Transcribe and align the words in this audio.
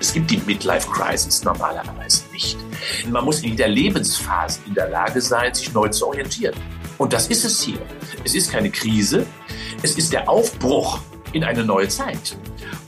Es 0.00 0.14
gibt 0.14 0.30
die 0.30 0.38
Midlife 0.38 0.88
Crisis 0.90 1.44
normalerweise 1.44 2.24
nicht. 2.32 2.56
Man 3.10 3.22
muss 3.22 3.42
in 3.42 3.50
jeder 3.50 3.68
Lebensphase 3.68 4.60
in 4.66 4.72
der 4.72 4.88
Lage 4.88 5.20
sein, 5.20 5.52
sich 5.52 5.74
neu 5.74 5.88
zu 5.88 6.08
orientieren. 6.08 6.54
Und 6.96 7.12
das 7.12 7.28
ist 7.28 7.44
es 7.44 7.60
hier. 7.60 7.80
Es 8.24 8.34
ist 8.34 8.50
keine 8.50 8.70
Krise, 8.70 9.26
es 9.82 9.96
ist 9.96 10.10
der 10.12 10.26
Aufbruch 10.26 11.00
in 11.32 11.44
eine 11.44 11.64
neue 11.64 11.88
Zeit. 11.88 12.36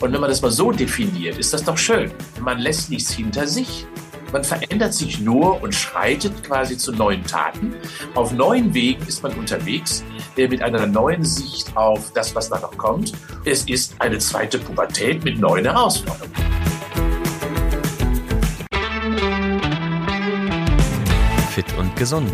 Und 0.00 0.12
wenn 0.12 0.22
man 0.22 0.30
das 0.30 0.40
mal 0.40 0.50
so 0.50 0.72
definiert, 0.72 1.36
ist 1.36 1.52
das 1.52 1.62
doch 1.62 1.76
schön. 1.76 2.10
Man 2.40 2.58
lässt 2.58 2.88
nichts 2.88 3.12
hinter 3.12 3.46
sich. 3.46 3.86
Man 4.32 4.42
verändert 4.42 4.94
sich 4.94 5.20
nur 5.20 5.62
und 5.62 5.74
schreitet 5.74 6.42
quasi 6.42 6.78
zu 6.78 6.92
neuen 6.92 7.22
Taten. 7.24 7.74
Auf 8.14 8.32
neuen 8.32 8.72
Wegen 8.72 9.06
ist 9.06 9.22
man 9.22 9.32
unterwegs, 9.34 10.02
mit 10.34 10.62
einer 10.62 10.86
neuen 10.86 11.24
Sicht 11.24 11.76
auf 11.76 12.10
das, 12.14 12.34
was 12.34 12.48
da 12.48 12.58
noch 12.58 12.78
kommt. 12.78 13.12
Es 13.44 13.64
ist 13.64 13.94
eine 13.98 14.16
zweite 14.18 14.58
Pubertät 14.58 15.22
mit 15.22 15.38
neuen 15.38 15.66
Herausforderungen. 15.66 16.51
Gesund. 22.02 22.32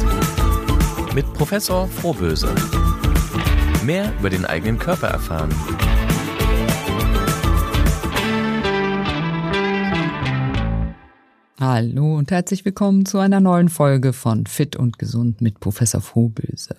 Mit 1.15 1.31
Professor 1.35 1.87
Frohböse. 1.89 2.49
Mehr 3.85 4.15
über 4.19 4.31
den 4.31 4.47
eigenen 4.47 4.79
Körper 4.79 5.09
erfahren. 5.09 5.51
Hallo 11.61 12.17
und 12.17 12.31
herzlich 12.31 12.65
willkommen 12.65 13.05
zu 13.05 13.19
einer 13.19 13.41
neuen 13.41 13.69
Folge 13.69 14.15
von 14.15 14.47
Fit 14.47 14.75
und 14.75 14.99
Gesund 14.99 15.43
mit 15.43 15.61
Professor 15.61 16.01
Frohböse. 16.01 16.77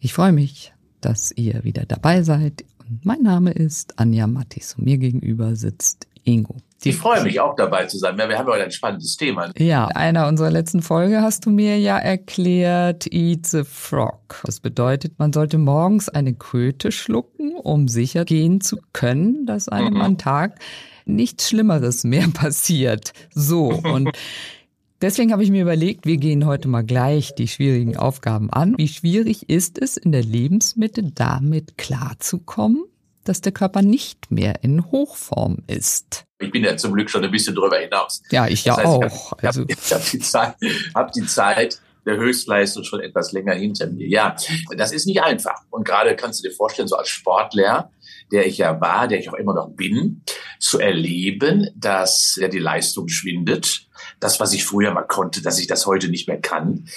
Ich 0.00 0.14
freue 0.14 0.32
mich, 0.32 0.72
dass 1.02 1.30
ihr 1.32 1.62
wieder 1.62 1.84
dabei 1.84 2.22
seid. 2.22 2.64
Und 2.88 3.04
mein 3.04 3.20
Name 3.20 3.50
ist 3.52 3.98
Anja 3.98 4.26
Mattis 4.26 4.76
und 4.78 4.84
mir 4.86 4.96
gegenüber 4.96 5.56
sitzt 5.56 6.06
Ingo. 6.24 6.56
Ich 6.84 6.96
freue 6.96 7.22
mich 7.22 7.38
auch 7.38 7.54
dabei 7.54 7.86
zu 7.86 7.98
sein. 7.98 8.16
Wir 8.16 8.38
haben 8.38 8.48
heute 8.48 8.64
ein 8.64 8.72
spannendes 8.72 9.16
Thema. 9.16 9.50
Ja, 9.56 9.88
in 9.88 9.96
einer 9.96 10.26
unserer 10.26 10.50
letzten 10.50 10.82
Folge 10.82 11.22
hast 11.22 11.46
du 11.46 11.50
mir 11.50 11.78
ja 11.78 11.96
erklärt, 11.96 13.06
eat 13.12 13.46
the 13.46 13.62
frog. 13.64 14.40
Das 14.44 14.58
bedeutet, 14.58 15.18
man 15.18 15.32
sollte 15.32 15.58
morgens 15.58 16.08
eine 16.08 16.34
Kröte 16.34 16.90
schlucken, 16.90 17.54
um 17.56 17.86
sicher 17.86 18.24
gehen 18.24 18.60
zu 18.60 18.78
können, 18.92 19.46
dass 19.46 19.68
einem 19.68 19.94
mhm. 19.94 20.00
am 20.00 20.18
Tag 20.18 20.58
nichts 21.04 21.48
Schlimmeres 21.48 22.02
mehr 22.02 22.26
passiert. 22.34 23.12
So, 23.32 23.68
und 23.68 24.10
deswegen 25.00 25.32
habe 25.32 25.44
ich 25.44 25.50
mir 25.50 25.62
überlegt, 25.62 26.04
wir 26.04 26.16
gehen 26.16 26.46
heute 26.46 26.66
mal 26.66 26.82
gleich 26.82 27.34
die 27.36 27.48
schwierigen 27.48 27.96
Aufgaben 27.96 28.50
an. 28.50 28.74
Wie 28.76 28.88
schwierig 28.88 29.48
ist 29.48 29.80
es 29.80 29.96
in 29.96 30.10
der 30.10 30.24
Lebensmitte 30.24 31.04
damit 31.14 31.78
klarzukommen? 31.78 32.84
Dass 33.24 33.40
der 33.40 33.52
Körper 33.52 33.82
nicht 33.82 34.30
mehr 34.30 34.62
in 34.62 34.90
Hochform 34.90 35.58
ist. 35.66 36.24
Ich 36.38 36.50
bin 36.50 36.64
ja 36.64 36.76
zum 36.76 36.92
Glück 36.92 37.10
schon 37.10 37.24
ein 37.24 37.30
bisschen 37.30 37.54
drüber 37.54 37.78
hinaus. 37.78 38.22
Ja, 38.30 38.46
ich 38.46 38.64
ja 38.64 38.76
das 38.76 38.84
heißt, 38.84 38.88
auch. 38.88 39.32
Ich 39.38 39.44
habe 39.44 39.46
also. 39.46 39.62
hab 39.62 40.10
die, 40.10 40.18
Zeit, 40.18 40.56
hab 40.94 41.12
die 41.12 41.26
Zeit 41.26 41.80
der 42.04 42.16
Höchstleistung 42.16 42.84
schon 42.84 43.00
etwas 43.00 43.32
länger 43.32 43.54
hinter 43.54 43.86
mir. 43.86 44.08
Ja, 44.08 44.36
das 44.76 44.92
ist 44.92 45.06
nicht 45.06 45.22
einfach. 45.22 45.62
Und 45.70 45.86
gerade 45.86 46.16
kannst 46.16 46.42
du 46.42 46.48
dir 46.48 46.54
vorstellen, 46.54 46.88
so 46.88 46.96
als 46.96 47.08
Sportler, 47.08 47.90
der 48.32 48.46
ich 48.46 48.58
ja 48.58 48.80
war, 48.80 49.06
der 49.08 49.20
ich 49.20 49.28
auch 49.28 49.34
immer 49.34 49.54
noch 49.54 49.68
bin, 49.70 50.22
zu 50.58 50.80
erleben, 50.80 51.68
dass 51.76 52.36
ja 52.40 52.48
die 52.48 52.58
Leistung 52.58 53.08
schwindet. 53.08 53.86
Das, 54.18 54.40
was 54.40 54.52
ich 54.52 54.64
früher 54.64 54.92
mal 54.92 55.02
konnte, 55.02 55.42
dass 55.42 55.58
ich 55.58 55.66
das 55.66 55.86
heute 55.86 56.08
nicht 56.08 56.26
mehr 56.28 56.40
kann. 56.40 56.88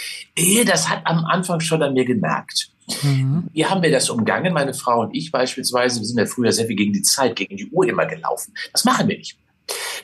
Das 0.66 0.89
hat 0.89 1.02
am 1.06 1.26
Anfang 1.26 1.60
schon 1.60 1.84
an 1.84 1.94
mir 1.94 2.06
gemerkt. 2.06 2.72
Mhm. 3.03 3.47
Wie 3.53 3.66
haben 3.66 3.81
wir 3.81 3.91
das 3.91 4.09
umgangen, 4.09 4.53
meine 4.53 4.73
Frau 4.73 5.02
und 5.02 5.16
ich 5.16 5.31
beispielsweise? 5.31 6.00
Wir 6.00 6.05
sind 6.05 6.19
ja 6.19 6.25
früher 6.25 6.52
sehr 6.52 6.67
viel 6.67 6.75
gegen 6.75 6.94
die 6.94 7.02
Zeit, 7.02 7.36
gegen 7.36 7.58
die 7.58 7.69
Uhr 7.72 7.88
immer 7.88 8.05
gelaufen. 8.05 8.53
Das 8.72 8.86
machen 8.86 9.08
wir 9.08 9.17
nicht. 9.17 9.38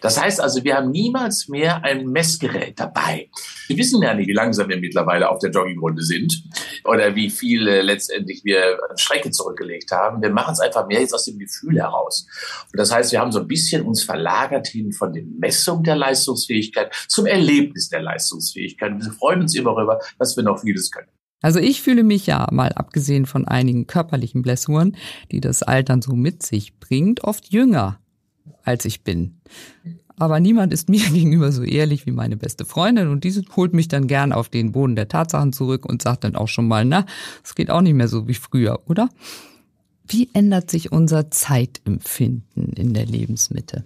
Das 0.01 0.19
heißt 0.19 0.41
also, 0.41 0.63
wir 0.63 0.75
haben 0.75 0.89
niemals 0.89 1.47
mehr 1.47 1.83
ein 1.83 2.07
Messgerät 2.07 2.79
dabei. 2.79 3.29
Wir 3.67 3.77
wissen 3.77 4.01
ja 4.01 4.13
nicht, 4.13 4.27
wie 4.27 4.33
langsam 4.33 4.69
wir 4.69 4.77
mittlerweile 4.77 5.29
auf 5.29 5.39
der 5.39 5.51
Joggingrunde 5.51 6.01
sind 6.01 6.43
oder 6.83 7.15
wie 7.15 7.29
viel 7.29 7.67
äh, 7.67 7.81
letztendlich 7.81 8.43
wir 8.43 8.79
an 8.89 8.97
Strecke 8.97 9.29
zurückgelegt 9.29 9.91
haben. 9.91 10.21
Wir 10.21 10.31
machen 10.31 10.53
es 10.53 10.59
einfach 10.59 10.87
mehr 10.87 11.01
jetzt 11.01 11.13
aus 11.13 11.25
dem 11.25 11.37
Gefühl 11.37 11.77
heraus. 11.77 12.25
Und 12.71 12.79
das 12.79 12.91
heißt, 12.91 13.11
wir 13.11 13.19
haben 13.19 13.31
so 13.31 13.39
ein 13.39 13.47
bisschen 13.47 13.85
uns 13.85 14.03
verlagert 14.03 14.67
hin 14.67 14.91
von 14.91 15.13
der 15.13 15.23
Messung 15.23 15.83
der 15.83 15.95
Leistungsfähigkeit 15.95 16.91
zum 17.07 17.27
Erlebnis 17.27 17.89
der 17.89 18.01
Leistungsfähigkeit. 18.01 18.93
Wir 18.99 19.11
freuen 19.11 19.41
uns 19.41 19.55
immer 19.55 19.75
darüber, 19.75 19.99
dass 20.17 20.35
wir 20.35 20.43
noch 20.43 20.61
vieles 20.61 20.89
können. 20.89 21.09
Also 21.41 21.59
ich 21.59 21.81
fühle 21.81 22.03
mich 22.03 22.27
ja, 22.27 22.47
mal 22.51 22.71
abgesehen 22.73 23.25
von 23.25 23.47
einigen 23.47 23.87
körperlichen 23.87 24.41
Blessuren, 24.41 24.95
die 25.31 25.41
das 25.41 25.63
Altern 25.63 26.01
so 26.01 26.15
mit 26.15 26.43
sich 26.43 26.79
bringt, 26.79 27.23
oft 27.23 27.51
jünger 27.51 27.99
als 28.63 28.85
ich 28.85 29.03
bin. 29.03 29.41
Aber 30.17 30.39
niemand 30.39 30.71
ist 30.71 30.87
mir 30.89 31.03
gegenüber 31.09 31.51
so 31.51 31.63
ehrlich 31.63 32.05
wie 32.05 32.11
meine 32.11 32.37
beste 32.37 32.65
Freundin 32.65 33.07
und 33.07 33.23
diese 33.23 33.43
holt 33.55 33.73
mich 33.73 33.87
dann 33.87 34.07
gern 34.07 34.33
auf 34.33 34.49
den 34.49 34.71
Boden 34.71 34.95
der 34.95 35.07
Tatsachen 35.07 35.51
zurück 35.51 35.85
und 35.85 36.01
sagt 36.01 36.23
dann 36.23 36.35
auch 36.35 36.47
schon 36.47 36.67
mal, 36.67 36.85
na, 36.85 37.05
es 37.43 37.55
geht 37.55 37.71
auch 37.71 37.81
nicht 37.81 37.95
mehr 37.95 38.07
so 38.07 38.27
wie 38.27 38.35
früher, 38.35 38.81
oder? 38.85 39.09
Wie 40.07 40.29
ändert 40.33 40.69
sich 40.69 40.91
unser 40.91 41.31
Zeitempfinden 41.31 42.73
in 42.73 42.93
der 42.93 43.05
Lebensmitte? 43.05 43.85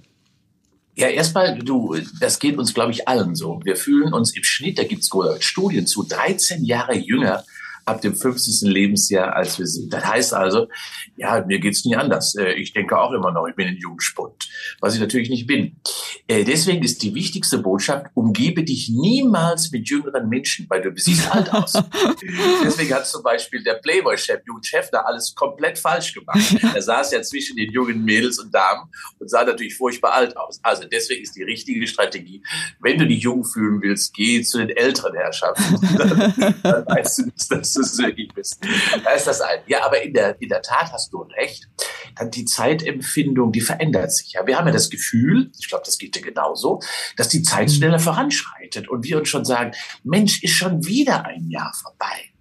Ja, 0.96 1.10
erstmal, 1.10 1.60
du, 1.60 1.98
das 2.22 2.40
geht 2.40 2.58
uns, 2.58 2.74
glaube 2.74 2.92
ich, 2.92 3.08
allen 3.08 3.36
so. 3.36 3.60
Wir 3.64 3.76
fühlen 3.76 4.14
uns 4.14 4.36
im 4.36 4.44
Schnitt, 4.44 4.80
da 4.80 4.84
gibt 4.84 5.04
es 5.04 5.10
Studien 5.40 5.88
zu, 5.88 6.04
13 6.04 6.64
Jahre 6.64 6.96
jünger 6.96 7.44
ab 7.86 8.02
dem 8.02 8.16
50. 8.16 8.68
Lebensjahr, 8.68 9.36
als 9.36 9.60
wir 9.60 9.68
sind. 9.68 9.94
Das 9.94 10.04
heißt 10.04 10.34
also, 10.34 10.68
ja, 11.18 11.44
mir 11.46 11.60
geht's 11.60 11.86
nie 11.86 11.96
anders. 11.96 12.36
Äh, 12.36 12.54
ich 12.54 12.74
denke 12.74 12.98
auch 12.98 13.12
immer 13.12 13.32
noch, 13.32 13.48
ich 13.48 13.56
bin 13.56 13.68
ein 13.68 13.78
Jungspund, 13.78 14.50
was 14.82 14.96
ich 14.96 15.00
natürlich 15.00 15.30
nicht 15.30 15.46
bin. 15.46 15.78
Äh, 16.28 16.44
deswegen 16.44 16.84
ist 16.84 17.04
die 17.04 17.14
wichtigste 17.14 17.60
Botschaft, 17.60 18.08
umgebe 18.16 18.64
dich 18.64 18.90
niemals 18.90 19.72
mit 19.72 19.88
jüngeren 19.88 20.28
Menschen, 20.28 20.66
weil 20.70 20.82
du 20.82 20.92
siehst 20.96 21.32
alt 21.32 21.52
aus. 21.54 21.74
Deswegen 22.64 22.94
hat 22.94 23.08
zum 23.08 23.22
Beispiel 23.22 23.64
der 23.64 23.76
Playboy-Chef, 23.76 24.42
Jürgen 24.46 24.64
Schäffner, 24.64 25.06
alles 25.06 25.36
komplett 25.36 25.78
falsch 25.78 26.14
gemacht. 26.14 26.40
Er 26.74 26.82
saß 26.82 27.12
ja 27.12 27.22
zwischen 27.22 27.56
den 27.56 27.72
jungen 27.72 28.04
Mädels 28.04 28.40
und 28.40 28.54
Damen 28.54 28.90
und 29.20 29.30
sah 29.30 29.44
natürlich 29.44 29.76
furchtbar 29.76 30.14
alt 30.14 30.36
aus. 30.36 30.60
Also 30.64 30.86
deswegen 30.86 31.22
ist 31.22 31.36
die 31.36 31.44
richtige 31.44 31.86
Strategie, 31.86 32.42
wenn 32.80 32.98
du 32.98 33.06
dich 33.06 33.22
jung 33.22 33.46
fühlen 33.46 33.82
willst, 33.82 34.14
geh 34.14 34.42
zu 34.42 34.58
den 34.58 34.76
älteren 34.76 35.14
Herrschaften. 35.14 35.98
dann, 35.98 36.56
dann 36.64 36.86
weißt 36.88 37.20
du, 37.20 37.56
dass 37.56 37.75
du 37.76 38.04
wirklich 38.04 38.30
bist. 38.34 38.60
Da 39.04 39.12
ist 39.12 39.28
das 39.28 39.42
ein. 39.42 39.60
Ja, 39.68 39.86
aber 39.86 40.02
in 40.02 40.14
der, 40.14 40.42
in 40.42 40.50
der 40.50 40.62
Tat 40.62 40.92
hast 40.92 41.12
du 41.14 41.22
recht. 41.22 41.68
Dann 42.18 42.32
die 42.32 42.46
Zeitempfindung, 42.46 43.52
die 43.52 43.62
verändert 43.62 44.14
sich. 44.14 44.34
Ja, 44.34 44.46
wir 44.48 44.58
haben 44.58 44.68
ja 44.68 44.74
das 44.74 44.90
Gefühl, 44.90 45.52
ich 45.60 45.68
glaube, 45.68 45.84
das 45.86 45.98
geht 45.98 46.16
dir 46.16 46.22
genauso, 46.22 46.82
dass 47.18 47.30
die 47.30 47.44
Zeit 47.44 47.72
schneller 47.72 48.00
voranschreitet 48.00 48.88
und 48.88 49.04
wir 49.04 49.18
uns 49.18 49.30
schon 49.30 49.46
sagen, 49.46 49.72
Mensch, 50.04 50.44
ist 50.44 50.54
schon 50.54 50.86
wieder 50.86 51.26
ein 51.26 51.50
Jahr 51.50 51.74
vorbei. 51.82 52.32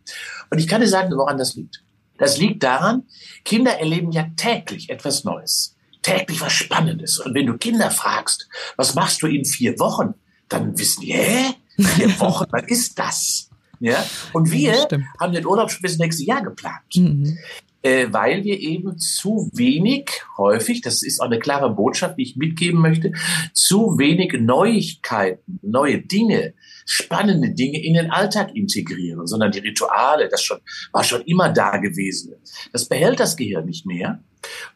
Und 0.50 0.58
ich 0.58 0.68
kann 0.68 0.80
dir 0.80 0.88
sagen, 0.88 1.10
woran 1.16 1.38
das 1.38 1.54
liegt. 1.54 1.82
Das 2.18 2.38
liegt 2.38 2.62
daran, 2.62 3.04
Kinder 3.44 3.78
erleben 3.78 4.12
ja 4.12 4.28
täglich 4.36 4.90
etwas 4.90 5.24
Neues. 5.24 5.76
Täglich 6.02 6.40
was 6.40 6.52
Spannendes. 6.52 7.18
Und 7.18 7.34
wenn 7.34 7.46
du 7.46 7.56
Kinder 7.56 7.90
fragst, 7.90 8.48
was 8.76 8.94
machst 8.94 9.22
du 9.22 9.26
in 9.26 9.44
vier 9.44 9.78
Wochen? 9.78 10.14
Dann 10.48 10.78
wissen 10.78 11.00
die, 11.00 11.14
hä? 11.14 11.54
Vier 11.76 12.08
Wochen, 12.20 12.44
was 12.50 12.64
ist 12.68 12.98
das? 12.98 13.43
Ja? 13.84 14.02
Und 14.32 14.50
wir 14.50 14.88
haben 15.20 15.32
den 15.32 15.46
Urlaub 15.46 15.70
schon 15.70 15.82
bis 15.82 15.98
nächstes 15.98 16.26
Jahr 16.26 16.42
geplant. 16.42 16.96
Mhm. 16.96 17.38
Äh, 17.82 18.06
weil 18.10 18.44
wir 18.44 18.58
eben 18.58 18.98
zu 18.98 19.50
wenig 19.52 20.10
häufig, 20.38 20.80
das 20.80 21.02
ist 21.02 21.20
auch 21.20 21.26
eine 21.26 21.38
klare 21.38 21.68
Botschaft, 21.68 22.16
die 22.16 22.22
ich 22.22 22.36
mitgeben 22.36 22.80
möchte, 22.80 23.12
zu 23.52 23.98
wenig 23.98 24.32
Neuigkeiten, 24.40 25.60
neue 25.60 25.98
Dinge, 25.98 26.54
spannende 26.86 27.50
Dinge 27.50 27.84
in 27.84 27.92
den 27.92 28.10
Alltag 28.10 28.56
integrieren, 28.56 29.26
sondern 29.26 29.52
die 29.52 29.58
Rituale, 29.58 30.30
das 30.30 30.42
schon, 30.42 30.60
war 30.92 31.04
schon 31.04 31.20
immer 31.22 31.50
da 31.50 31.76
gewesen. 31.76 32.32
Das 32.72 32.88
behält 32.88 33.20
das 33.20 33.36
Gehirn 33.36 33.66
nicht 33.66 33.84
mehr. 33.84 34.24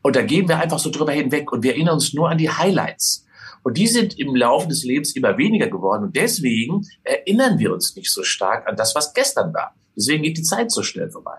Und 0.02 0.14
da 0.14 0.20
gehen 0.20 0.47
wir 0.47 0.58
einfach 0.58 0.78
so 0.78 0.91
drüber 0.91 1.12
hinweg 1.12 1.50
und 1.50 1.62
wir 1.62 1.72
erinnern 1.72 1.94
uns 1.94 2.12
nur 2.12 2.28
an 2.28 2.36
die 2.36 2.50
Highlights. 2.50 3.27
Und 3.68 3.76
die 3.76 3.86
sind 3.86 4.18
im 4.18 4.34
Laufe 4.34 4.66
des 4.66 4.82
Lebens 4.82 5.15
immer 5.15 5.36
weniger 5.36 5.66
geworden. 5.66 6.04
Und 6.04 6.16
deswegen 6.16 6.86
erinnern 7.04 7.59
wir 7.59 7.70
uns 7.70 7.94
nicht 7.94 8.10
so 8.10 8.22
stark 8.22 8.66
an 8.66 8.76
das, 8.76 8.94
was 8.94 9.12
gestern 9.12 9.53
war. 9.53 9.74
Deswegen 9.94 10.22
geht 10.22 10.38
die 10.38 10.42
Zeit 10.42 10.72
so 10.72 10.82
schnell 10.82 11.10
vorbei. 11.10 11.36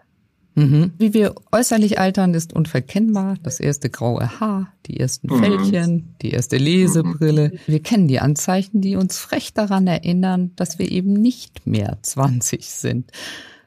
Mhm. 0.53 0.93
Wie 0.99 1.15
wir 1.15 1.33
äußerlich 1.51 1.97
altern, 1.97 2.35
ist 2.35 2.53
unverkennbar. 2.53 3.37
Das 3.41 3.59
erste 3.59 3.89
graue 3.89 4.39
Haar, 4.39 4.71
die 4.85 4.99
ersten 4.99 5.33
mhm. 5.33 5.39
Fältchen, 5.39 6.15
die 6.21 6.29
erste 6.29 6.57
Lesebrille. 6.57 7.49
Mhm. 7.49 7.59
Wir 7.65 7.81
kennen 7.81 8.07
die 8.07 8.19
Anzeichen, 8.19 8.79
die 8.79 8.95
uns 8.95 9.17
frech 9.17 9.55
daran 9.55 9.87
erinnern, 9.87 10.51
dass 10.55 10.77
wir 10.77 10.91
eben 10.91 11.13
nicht 11.13 11.65
mehr 11.65 11.97
20 11.99 12.63
sind. 12.63 13.09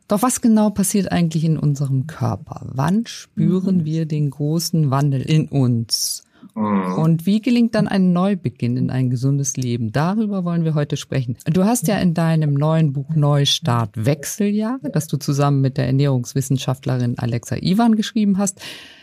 Doch 0.07 0.23
was 0.23 0.41
genau 0.41 0.71
passiert 0.71 1.11
eigentlich 1.11 1.43
in 1.43 1.59
unserem 1.59 2.07
Körper? 2.07 2.65
Wann 2.73 3.07
spüren 3.07 3.79
mhm. 3.79 3.85
wir 3.87 4.07
den 4.07 4.31
großen 4.31 4.93
Wandel 4.93 5.23
in 5.23 5.49
uns? 5.49 6.22
Mhm. 6.55 6.95
Und 6.95 7.27
wie 7.27 7.41
gelingt 7.41 7.75
dann 7.75 7.89
ein 7.89 8.13
Neubeginn 8.13 8.77
in 8.77 8.91
ein 8.91 9.11
gesundes 9.11 9.57
Leben? 9.57 9.93
Darüber 9.93 10.45
wollen 10.45 10.65
wir 10.65 10.75
heute 10.75 10.97
sprechen. 10.97 11.37
Du 11.47 11.65
hast 11.65 11.89
ja 11.89 11.99
in 11.99 12.15
deinem 12.15 12.55
neuen 12.55 12.93
Buch 12.93 13.15
Neustart 13.15 14.05
Wechseljahre, 14.05 14.91
das 14.91 15.07
du 15.07 15.17
zusammen 15.17 15.61
mit 15.61 15.79
der 15.79 15.87
Ernährungswissenschaftlerin 15.87 17.19
Alexa 17.19 17.57
Ivan 17.57 17.97
geschrieben 17.97 18.39
hast, 18.39 18.61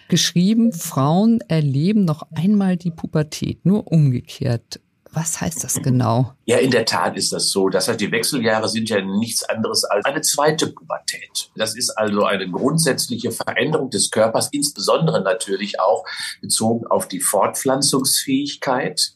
geschrieben, 0.10 0.72
Frauen 0.72 1.40
erleben 1.48 2.06
noch 2.06 2.28
einmal 2.36 2.78
die 2.78 2.92
Pubertät, 2.92 3.66
nur 3.66 3.92
umgekehrt. 3.92 4.80
Was 5.11 5.41
heißt 5.41 5.63
das 5.63 5.81
genau? 5.81 6.33
Ja, 6.45 6.57
in 6.57 6.69
der 6.69 6.85
Tat 6.85 7.17
ist 7.17 7.33
das 7.33 7.50
so. 7.50 7.69
Das 7.69 7.88
heißt, 7.88 8.00
die 8.00 8.11
Wechseljahre 8.11 8.69
sind 8.69 8.89
ja 8.89 9.01
nichts 9.01 9.44
anderes 9.44 9.83
als 9.83 10.06
eine 10.06 10.21
zweite 10.21 10.67
Pubertät. 10.67 11.50
Das 11.56 11.75
ist 11.75 11.89
also 11.91 12.25
eine 12.25 12.50
grundsätzliche 12.50 13.31
Veränderung 13.31 13.89
des 13.89 14.11
Körpers, 14.11 14.50
insbesondere 14.51 15.21
natürlich 15.21 15.79
auch 15.79 16.06
bezogen 16.41 16.85
auf 16.88 17.07
die 17.07 17.21
Fortpflanzungsfähigkeit 17.21 19.13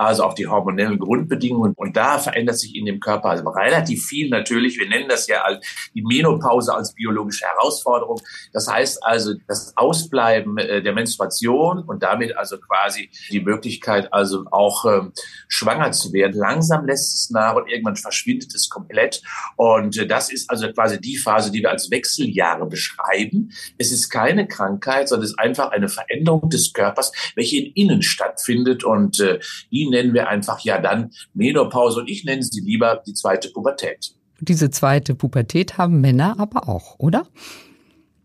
also 0.00 0.24
auch 0.24 0.34
die 0.34 0.46
hormonellen 0.46 0.98
Grundbedingungen. 0.98 1.74
Und 1.76 1.96
da 1.96 2.18
verändert 2.18 2.58
sich 2.58 2.74
in 2.74 2.86
dem 2.86 3.00
Körper 3.00 3.30
also 3.30 3.48
relativ 3.50 4.06
viel 4.06 4.30
natürlich. 4.30 4.78
Wir 4.78 4.88
nennen 4.88 5.08
das 5.08 5.26
ja 5.26 5.42
als 5.42 5.64
die 5.94 6.02
Menopause 6.02 6.74
als 6.74 6.94
biologische 6.94 7.44
Herausforderung. 7.44 8.20
Das 8.52 8.68
heißt 8.68 9.04
also 9.04 9.34
das 9.46 9.76
Ausbleiben 9.76 10.56
äh, 10.58 10.82
der 10.82 10.94
Menstruation 10.94 11.84
und 11.84 12.02
damit 12.02 12.36
also 12.36 12.58
quasi 12.58 13.10
die 13.30 13.40
Möglichkeit 13.40 14.12
also 14.12 14.44
auch 14.50 14.84
ähm, 14.86 15.12
schwanger 15.48 15.92
zu 15.92 16.12
werden. 16.12 16.32
Langsam 16.32 16.86
lässt 16.86 17.14
es 17.14 17.30
nach 17.30 17.56
und 17.56 17.68
irgendwann 17.68 17.96
verschwindet 17.96 18.54
es 18.54 18.70
komplett. 18.70 19.22
Und 19.56 19.98
äh, 19.98 20.06
das 20.06 20.32
ist 20.32 20.48
also 20.48 20.72
quasi 20.72 20.98
die 21.00 21.18
Phase, 21.18 21.52
die 21.52 21.60
wir 21.60 21.70
als 21.70 21.90
Wechseljahre 21.90 22.66
beschreiben. 22.66 23.52
Es 23.76 23.92
ist 23.92 24.08
keine 24.08 24.48
Krankheit, 24.48 25.08
sondern 25.08 25.24
es 25.24 25.32
ist 25.32 25.38
einfach 25.38 25.72
eine 25.72 25.88
Veränderung 25.88 26.48
des 26.48 26.72
Körpers, 26.72 27.12
welche 27.34 27.58
in 27.58 27.90
innen 27.90 28.02
stattfindet 28.02 28.84
und 28.84 29.20
äh, 29.20 29.40
die 29.70 29.89
nennen 29.90 30.14
wir 30.14 30.28
einfach 30.28 30.60
ja 30.60 30.80
dann 30.80 31.10
Menopause 31.34 32.00
und 32.00 32.08
ich 32.08 32.24
nenne 32.24 32.42
sie 32.42 32.60
lieber 32.60 33.02
die 33.06 33.14
zweite 33.14 33.50
Pubertät. 33.50 34.14
Diese 34.40 34.70
zweite 34.70 35.14
Pubertät 35.14 35.76
haben 35.76 36.00
Männer 36.00 36.36
aber 36.38 36.68
auch, 36.68 36.98
oder? 36.98 37.26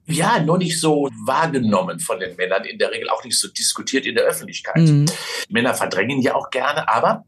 ja, 0.07 0.39
nur 0.39 0.57
nicht 0.57 0.79
so 0.79 1.09
wahrgenommen 1.25 1.99
von 1.99 2.19
den 2.19 2.35
Männern, 2.35 2.63
in 2.63 2.77
der 2.77 2.91
Regel 2.91 3.09
auch 3.09 3.23
nicht 3.23 3.39
so 3.39 3.47
diskutiert 3.47 4.05
in 4.05 4.15
der 4.15 4.25
Öffentlichkeit. 4.25 4.77
Mhm. 4.77 5.05
Männer 5.49 5.73
verdrängen 5.73 6.21
ja 6.21 6.35
auch 6.35 6.49
gerne, 6.51 6.87
aber 6.87 7.25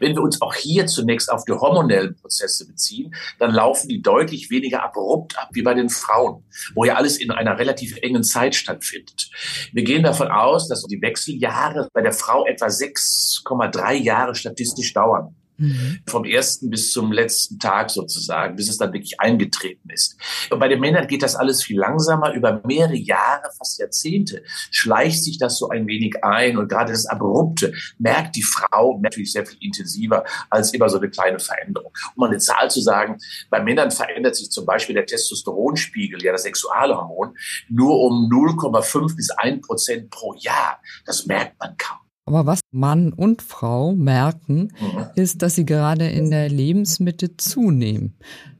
wenn 0.00 0.14
wir 0.14 0.22
uns 0.22 0.40
auch 0.40 0.54
hier 0.54 0.86
zunächst 0.86 1.30
auf 1.30 1.44
die 1.44 1.52
hormonellen 1.52 2.16
Prozesse 2.16 2.66
beziehen, 2.66 3.14
dann 3.38 3.52
laufen 3.52 3.88
die 3.88 4.02
deutlich 4.02 4.50
weniger 4.50 4.82
abrupt 4.82 5.38
ab 5.38 5.48
wie 5.52 5.62
bei 5.62 5.74
den 5.74 5.88
Frauen, 5.88 6.44
wo 6.74 6.84
ja 6.84 6.94
alles 6.94 7.18
in 7.18 7.30
einer 7.30 7.58
relativ 7.58 7.96
engen 8.02 8.24
Zeit 8.24 8.54
stattfindet. 8.54 9.30
Wir 9.72 9.84
gehen 9.84 10.02
davon 10.02 10.28
aus, 10.28 10.68
dass 10.68 10.84
die 10.84 11.00
Wechseljahre 11.00 11.88
bei 11.92 12.02
der 12.02 12.12
Frau 12.12 12.46
etwa 12.46 12.66
6,3 12.66 13.94
Jahre 13.94 14.34
statistisch 14.34 14.92
dauern. 14.92 15.34
Mhm. 15.62 15.98
Vom 16.06 16.24
ersten 16.24 16.70
bis 16.70 16.92
zum 16.92 17.12
letzten 17.12 17.58
Tag 17.58 17.90
sozusagen, 17.90 18.56
bis 18.56 18.68
es 18.68 18.78
dann 18.78 18.92
wirklich 18.92 19.20
eingetreten 19.20 19.88
ist. 19.90 20.16
Und 20.50 20.58
bei 20.58 20.68
den 20.68 20.80
Männern 20.80 21.06
geht 21.06 21.22
das 21.22 21.36
alles 21.36 21.62
viel 21.62 21.78
langsamer. 21.78 22.32
Über 22.34 22.60
mehrere 22.66 22.96
Jahre, 22.96 23.48
fast 23.56 23.78
Jahrzehnte, 23.78 24.42
schleicht 24.70 25.22
sich 25.22 25.38
das 25.38 25.58
so 25.58 25.68
ein 25.68 25.86
wenig 25.86 26.24
ein. 26.24 26.56
Und 26.56 26.68
gerade 26.68 26.92
das 26.92 27.06
Abrupte 27.06 27.72
merkt 27.98 28.34
die 28.36 28.42
Frau 28.42 28.98
natürlich 29.00 29.32
sehr 29.32 29.46
viel 29.46 29.58
intensiver 29.60 30.24
als 30.50 30.74
immer 30.74 30.88
so 30.88 30.98
eine 30.98 31.10
kleine 31.10 31.38
Veränderung. 31.38 31.92
Um 32.16 32.24
eine 32.24 32.38
Zahl 32.38 32.70
zu 32.70 32.80
sagen, 32.80 33.18
bei 33.50 33.62
Männern 33.62 33.90
verändert 33.90 34.34
sich 34.34 34.50
zum 34.50 34.66
Beispiel 34.66 34.94
der 34.94 35.06
Testosteronspiegel, 35.06 36.22
ja 36.22 36.32
das 36.32 36.42
Sexualhormon, 36.42 37.36
nur 37.68 38.00
um 38.00 38.28
0,5 38.30 39.16
bis 39.16 39.30
1 39.30 39.66
Prozent 39.66 40.10
pro 40.10 40.34
Jahr. 40.34 40.80
Das 41.06 41.26
merkt 41.26 41.58
man 41.60 41.76
kaum. 41.76 42.01
Aber 42.24 42.46
was 42.46 42.60
Mann 42.70 43.12
und 43.12 43.42
Frau 43.42 43.94
merken, 43.94 44.72
mhm. 44.80 45.06
ist, 45.16 45.42
dass 45.42 45.54
sie 45.54 45.66
gerade 45.66 46.06
in 46.08 46.30
der 46.30 46.48
Lebensmitte 46.48 47.36
zunehmen. 47.36 48.14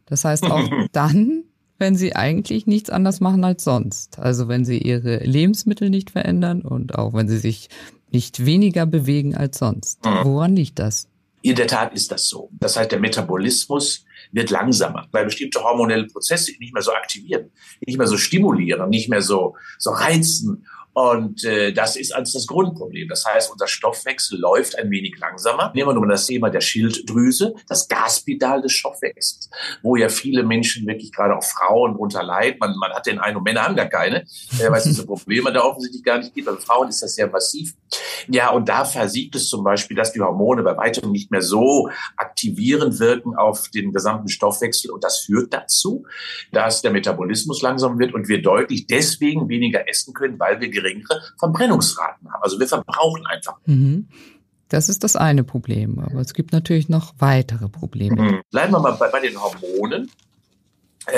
Das 0.07 0.25
heißt 0.25 0.45
auch 0.45 0.69
dann, 0.93 1.45
wenn 1.79 1.97
sie 1.97 2.15
eigentlich 2.15 2.67
nichts 2.67 2.91
anders 2.91 3.21
machen 3.21 3.45
als 3.45 3.65
sonst. 3.65 4.19
Also 4.19 4.49
wenn 4.49 4.65
sie 4.65 4.79
ihre 4.79 5.19
Lebensmittel 5.19 5.91
nicht 5.91 6.11
verändern 6.11 6.63
und 6.63 6.97
auch 6.97 7.15
wenn 7.15 7.29
sie 7.29 7.39
sich 7.39 7.69
nicht 8.11 8.45
weniger 8.45 8.87
bewegen 8.87 9.35
als 9.35 9.59
sonst. 9.59 10.05
Mhm. 10.05 10.25
Woran 10.25 10.57
liegt 10.57 10.79
das? 10.79 11.09
In 11.43 11.57
der 11.57 11.67
Tat 11.67 11.93
ist 11.95 12.13
das 12.13 12.27
so. 12.29 12.51
Das 12.53 12.77
heißt, 12.77 12.93
der 12.93 13.01
Metabolismus 13.01 14.05
wird 14.31 14.51
langsamer, 14.51 15.09
weil 15.13 15.25
bestimmte 15.25 15.63
hormonelle 15.63 16.07
Prozesse 16.07 16.53
nicht 16.59 16.73
mehr 16.73 16.83
so 16.83 16.93
aktivieren, 16.93 17.51
nicht 17.87 17.99
mehr 17.99 18.07
so 18.07 18.17
stimulieren, 18.17 18.89
nicht 18.91 19.09
mehr 19.09 19.23
so, 19.23 19.57
so 19.79 19.91
reizen 19.91 20.65
und 20.95 21.43
äh, 21.45 21.73
das 21.73 21.97
ist 21.97 22.15
als 22.15 22.33
das 22.33 22.47
Grundproblem. 22.47 23.09
Das 23.09 23.25
heißt, 23.25 23.51
unser 23.51 23.67
Stoffwechsel 23.67 24.39
läuft 24.39 24.79
ein 24.79 24.91
wenig 24.91 25.19
langsamer. 25.19 25.73
Nehmen 25.75 25.89
wir 25.89 25.95
nur 25.95 26.07
mal 26.07 26.13
das 26.13 26.27
Thema 26.27 26.51
der 26.51 26.61
Schilddrüse, 26.61 27.55
das 27.67 27.89
Gaspedal 27.89 28.61
des 28.61 28.73
Stoffwechsels, 28.73 29.49
wo 29.83 29.97
ja 29.97 30.09
viele 30.11 30.43
Menschen, 30.43 30.87
wirklich 30.87 31.13
gerade 31.13 31.35
auch 31.35 31.45
Frauen, 31.45 31.97
unterleiden. 31.97 32.59
Man, 32.61 32.77
man 32.77 32.93
hat 32.93 33.07
den 33.07 33.19
Eindruck, 33.19 33.45
Männer 33.45 33.63
haben 33.63 33.77
gar 33.77 33.87
keine, 33.87 34.23
äh, 34.59 34.69
weil 34.71 34.79
es 34.79 34.85
diese 34.85 35.07
Probleme 35.07 35.53
da 35.53 35.63
offensichtlich 35.63 36.05
gar 36.05 36.19
nicht 36.19 36.35
gibt. 36.35 36.47
Bei 36.47 36.57
Frauen 36.57 36.89
ist 36.89 37.03
das 37.03 37.15
sehr 37.15 37.29
massiv. 37.29 37.75
Ja, 38.29 38.51
und 38.51 38.69
da 38.69 38.85
versiegt 38.85 39.35
es 39.35 39.49
zum 39.49 39.65
Beispiel, 39.65 39.97
dass 39.97 40.13
die 40.13 40.21
Hormone 40.21 40.63
bei 40.63 40.77
weitem 40.77 41.11
nicht 41.11 41.31
mehr 41.31 41.43
so 41.43 41.89
aktivierend 42.17 43.01
wirken 43.01 43.35
auf 43.35 43.69
den 43.71 43.93
gesamten 43.93 44.12
Stoffwechsel. 44.29 44.91
Und 44.91 45.05
das 45.05 45.19
führt 45.19 45.53
dazu, 45.53 46.07
dass 46.53 46.83
der 46.83 46.91
Metabolismus 46.91 47.63
langsam 47.63 47.99
wird 47.99 48.15
und 48.15 48.29
wir 48.29 48.43
deutlich 48.43 48.87
deswegen 48.87 49.49
weniger 49.49 49.89
essen 49.89 50.15
können, 50.15 50.39
weil 50.39 50.61
wir 50.61 50.69
geringere 50.69 51.21
Verbrennungsraten 51.39 52.33
haben. 52.33 52.43
Also 52.43 52.59
wir 52.59 52.69
verbrauchen 52.69 53.27
einfach. 53.27 53.57
Mhm. 53.67 54.09
Das 54.69 54.89
ist 54.89 55.05
das 55.05 55.17
eine 55.17 55.45
Problem. 55.45 55.99
Aber 55.99 56.21
es 56.21 56.33
gibt 56.33 56.53
natürlich 56.53 56.89
noch 56.89 57.15
weitere 57.19 57.69
Probleme. 57.69 58.23
Mhm. 58.23 58.41
Bleiben 58.51 58.73
wir 58.73 58.81
mal 58.81 58.93
bei, 58.93 59.09
bei 59.09 59.21
den 59.21 59.37
Hormonen 59.41 60.11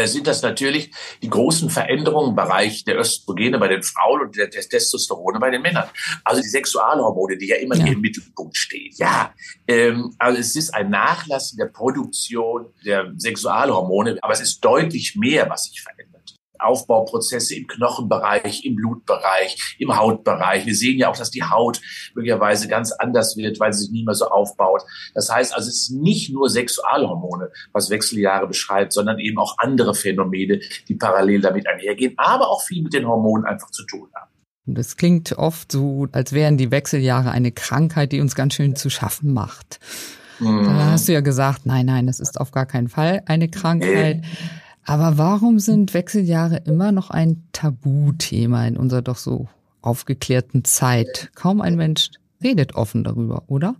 sind 0.06 0.26
das 0.26 0.42
natürlich 0.42 0.90
die 1.22 1.28
großen 1.28 1.70
Veränderungen 1.70 2.30
im 2.30 2.36
Bereich 2.36 2.84
der 2.84 2.98
Östrogene 2.98 3.58
bei 3.58 3.68
den 3.68 3.82
Frauen 3.82 4.22
und 4.22 4.36
der 4.36 4.50
Testosterone 4.50 5.38
bei 5.38 5.50
den 5.50 5.62
Männern. 5.62 5.88
Also 6.24 6.40
die 6.40 6.48
Sexualhormone, 6.48 7.36
die 7.36 7.48
ja 7.48 7.56
immer 7.56 7.76
ja. 7.76 7.86
im 7.86 8.00
Mittelpunkt 8.00 8.56
stehen. 8.56 8.92
Ja, 8.96 9.34
ähm, 9.68 10.14
also 10.18 10.40
es 10.40 10.56
ist 10.56 10.74
ein 10.74 10.90
Nachlassen 10.90 11.58
der 11.58 11.66
Produktion 11.66 12.66
der 12.84 13.12
Sexualhormone, 13.18 14.18
aber 14.22 14.32
es 14.32 14.40
ist 14.40 14.64
deutlich 14.64 15.16
mehr, 15.16 15.48
was 15.50 15.64
sich 15.64 15.80
verändert. 15.80 16.13
Aufbauprozesse 16.64 17.54
im 17.54 17.66
Knochenbereich, 17.66 18.64
im 18.64 18.76
Blutbereich, 18.76 19.76
im 19.78 19.96
Hautbereich. 19.96 20.66
Wir 20.66 20.74
sehen 20.74 20.98
ja 20.98 21.10
auch, 21.10 21.16
dass 21.16 21.30
die 21.30 21.42
Haut 21.42 21.80
möglicherweise 22.14 22.68
ganz 22.68 22.92
anders 22.92 23.36
wird, 23.36 23.60
weil 23.60 23.72
sie 23.72 23.84
sich 23.84 23.90
nicht 23.90 24.06
mehr 24.06 24.14
so 24.14 24.26
aufbaut. 24.26 24.82
Das 25.14 25.30
heißt 25.30 25.54
also, 25.54 25.68
es 25.68 25.76
ist 25.76 25.90
nicht 25.90 26.32
nur 26.32 26.48
Sexualhormone, 26.48 27.50
was 27.72 27.90
Wechseljahre 27.90 28.46
beschreibt, 28.46 28.92
sondern 28.92 29.18
eben 29.18 29.38
auch 29.38 29.58
andere 29.58 29.94
Phänomene, 29.94 30.60
die 30.88 30.94
parallel 30.94 31.40
damit 31.40 31.66
einhergehen, 31.68 32.14
aber 32.16 32.48
auch 32.48 32.62
viel 32.62 32.82
mit 32.82 32.92
den 32.92 33.06
Hormonen 33.06 33.44
einfach 33.44 33.70
zu 33.70 33.84
tun 33.86 34.08
haben. 34.14 34.30
Das 34.66 34.96
klingt 34.96 35.32
oft 35.32 35.70
so, 35.70 36.08
als 36.12 36.32
wären 36.32 36.56
die 36.56 36.70
Wechseljahre 36.70 37.30
eine 37.30 37.52
Krankheit, 37.52 38.12
die 38.12 38.20
uns 38.20 38.34
ganz 38.34 38.54
schön 38.54 38.76
zu 38.76 38.88
schaffen 38.88 39.34
macht. 39.34 39.78
Mhm. 40.40 40.64
Da 40.64 40.92
hast 40.92 41.08
du 41.08 41.12
ja 41.12 41.20
gesagt, 41.20 41.66
nein, 41.66 41.86
nein, 41.86 42.06
das 42.06 42.18
ist 42.18 42.40
auf 42.40 42.50
gar 42.50 42.66
keinen 42.66 42.88
Fall 42.88 43.22
eine 43.26 43.48
Krankheit. 43.48 44.22
Aber 44.86 45.18
warum 45.18 45.58
sind 45.58 45.94
Wechseljahre 45.94 46.62
immer 46.66 46.92
noch 46.92 47.10
ein 47.10 47.48
Tabuthema 47.52 48.66
in 48.66 48.76
unserer 48.76 49.02
doch 49.02 49.16
so 49.16 49.48
aufgeklärten 49.80 50.64
Zeit? 50.64 51.30
Kaum 51.34 51.60
ein 51.60 51.76
Mensch 51.76 52.10
redet 52.42 52.74
offen 52.74 53.04
darüber, 53.04 53.44
oder? 53.46 53.76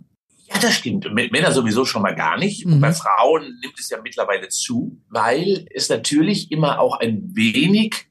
Ja, 0.47 0.59
das 0.59 0.75
stimmt. 0.75 1.11
Mit 1.13 1.31
Männern 1.31 1.53
sowieso 1.53 1.85
schon 1.85 2.01
mal 2.01 2.15
gar 2.15 2.37
nicht. 2.37 2.65
Mhm. 2.65 2.79
Bei 2.79 2.93
Frauen 2.93 3.59
nimmt 3.61 3.79
es 3.79 3.89
ja 3.89 3.99
mittlerweile 4.01 4.49
zu, 4.49 4.99
weil 5.09 5.65
es 5.73 5.89
natürlich 5.89 6.51
immer 6.51 6.79
auch 6.79 6.99
ein 6.99 7.31
wenig 7.33 8.07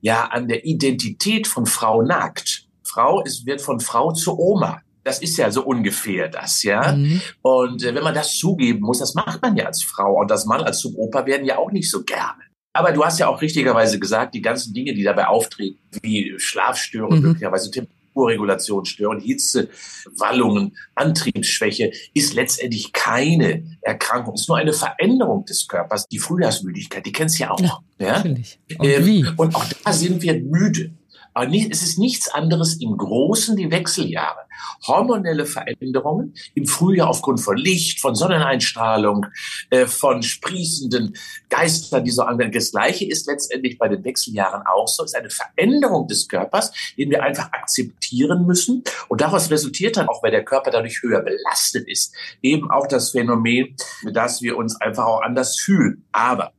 ja 0.00 0.26
an 0.26 0.48
der 0.48 0.66
Identität 0.66 1.46
von 1.46 1.66
Frau 1.66 2.02
nagt. 2.02 2.66
Frau 2.82 3.22
ist, 3.22 3.46
wird 3.46 3.60
von 3.60 3.80
Frau 3.80 4.12
zur 4.12 4.38
Oma. 4.38 4.82
Das 5.04 5.20
ist 5.20 5.36
ja 5.36 5.50
so 5.50 5.62
ungefähr 5.64 6.28
das, 6.28 6.62
ja. 6.62 6.92
Mhm. 6.92 7.20
Und 7.42 7.84
äh, 7.84 7.94
wenn 7.94 8.02
man 8.02 8.14
das 8.14 8.38
zugeben 8.38 8.80
muss, 8.80 8.98
das 8.98 9.14
macht 9.14 9.42
man 9.42 9.56
ja 9.56 9.66
als 9.66 9.82
Frau 9.82 10.18
und 10.18 10.30
das 10.30 10.46
Mann 10.46 10.62
als 10.62 10.80
Suboper 10.80 11.26
werden 11.26 11.46
ja 11.46 11.58
auch 11.58 11.70
nicht 11.70 11.90
so 11.90 12.02
gerne. 12.02 12.42
Aber 12.72 12.90
du 12.90 13.04
hast 13.04 13.20
ja 13.20 13.28
auch 13.28 13.40
richtigerweise 13.40 14.00
gesagt, 14.00 14.34
die 14.34 14.42
ganzen 14.42 14.74
Dinge, 14.74 14.94
die 14.94 15.04
dabei 15.04 15.28
auftreten, 15.28 15.78
wie 16.02 16.34
Schlafstörungen, 16.38 17.20
mhm. 17.20 17.26
möglicherweise 17.28 17.70
Temperaturregulation 17.70 18.84
stören, 18.84 19.20
Hitze, 19.20 19.68
Wallungen, 20.16 20.76
Antriebsschwäche, 20.96 21.92
ist 22.14 22.34
letztendlich 22.34 22.92
keine 22.92 23.78
Erkrankung, 23.82 24.34
ist 24.34 24.48
nur 24.48 24.58
eine 24.58 24.72
Veränderung 24.72 25.44
des 25.44 25.68
Körpers. 25.68 26.08
Die 26.08 26.18
Frühjahrsmüdigkeit, 26.18 27.06
die 27.06 27.12
kennst 27.12 27.38
du 27.38 27.44
ja 27.44 27.50
auch. 27.52 27.60
Ja, 27.60 27.78
ja? 27.98 28.22
Und, 28.22 28.86
ähm, 28.88 29.34
und 29.36 29.54
auch 29.54 29.66
da 29.84 29.92
sind 29.92 30.22
wir 30.22 30.34
müde. 30.40 30.92
Aber 31.34 31.52
es 31.52 31.82
ist 31.82 31.98
nichts 31.98 32.28
anderes 32.28 32.80
im 32.80 32.96
Großen 32.96 33.56
die 33.56 33.70
Wechseljahre. 33.70 34.40
Hormonelle 34.86 35.46
Veränderungen 35.46 36.34
im 36.54 36.66
Frühjahr 36.66 37.08
aufgrund 37.08 37.40
von 37.40 37.56
Licht, 37.56 38.00
von 38.00 38.14
Sonneneinstrahlung, 38.14 39.26
äh, 39.70 39.86
von 39.86 40.22
sprießenden 40.22 41.16
Geistern, 41.48 42.04
die 42.04 42.12
so 42.12 42.22
anwenden. 42.22 42.54
Das 42.54 42.70
Gleiche 42.70 43.04
ist 43.04 43.26
letztendlich 43.26 43.78
bei 43.78 43.88
den 43.88 44.04
Wechseljahren 44.04 44.62
auch 44.66 44.86
so. 44.86 45.02
Es 45.02 45.12
ist 45.12 45.18
eine 45.18 45.30
Veränderung 45.30 46.06
des 46.06 46.28
Körpers, 46.28 46.72
den 46.96 47.10
wir 47.10 47.22
einfach 47.22 47.52
akzeptieren 47.52 48.46
müssen. 48.46 48.84
Und 49.08 49.20
daraus 49.20 49.50
resultiert 49.50 49.96
dann 49.96 50.08
auch, 50.08 50.22
weil 50.22 50.30
der 50.30 50.44
Körper 50.44 50.70
dadurch 50.70 51.02
höher 51.02 51.20
belastet 51.20 51.88
ist, 51.88 52.14
eben 52.42 52.70
auch 52.70 52.86
das 52.86 53.10
Phänomen, 53.10 53.74
dass 54.12 54.40
wir 54.40 54.56
uns 54.56 54.80
einfach 54.80 55.06
auch 55.06 55.22
anders 55.22 55.58
fühlen. 55.58 56.04
Aber 56.12 56.53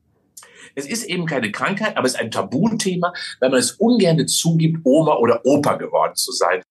es 0.75 0.85
ist 0.85 1.05
eben 1.05 1.25
keine 1.25 1.51
Krankheit, 1.51 1.97
aber 1.97 2.05
es 2.05 2.13
ist 2.13 2.19
ein 2.19 2.31
Tabuthema, 2.31 3.13
weil 3.39 3.49
man 3.49 3.59
es 3.59 3.71
ungern 3.71 4.27
zugibt, 4.27 4.81
Oma 4.83 5.15
oder 5.15 5.41
Opa 5.45 5.75
geworden 5.75 6.15
zu 6.15 6.31
sein. 6.33 6.61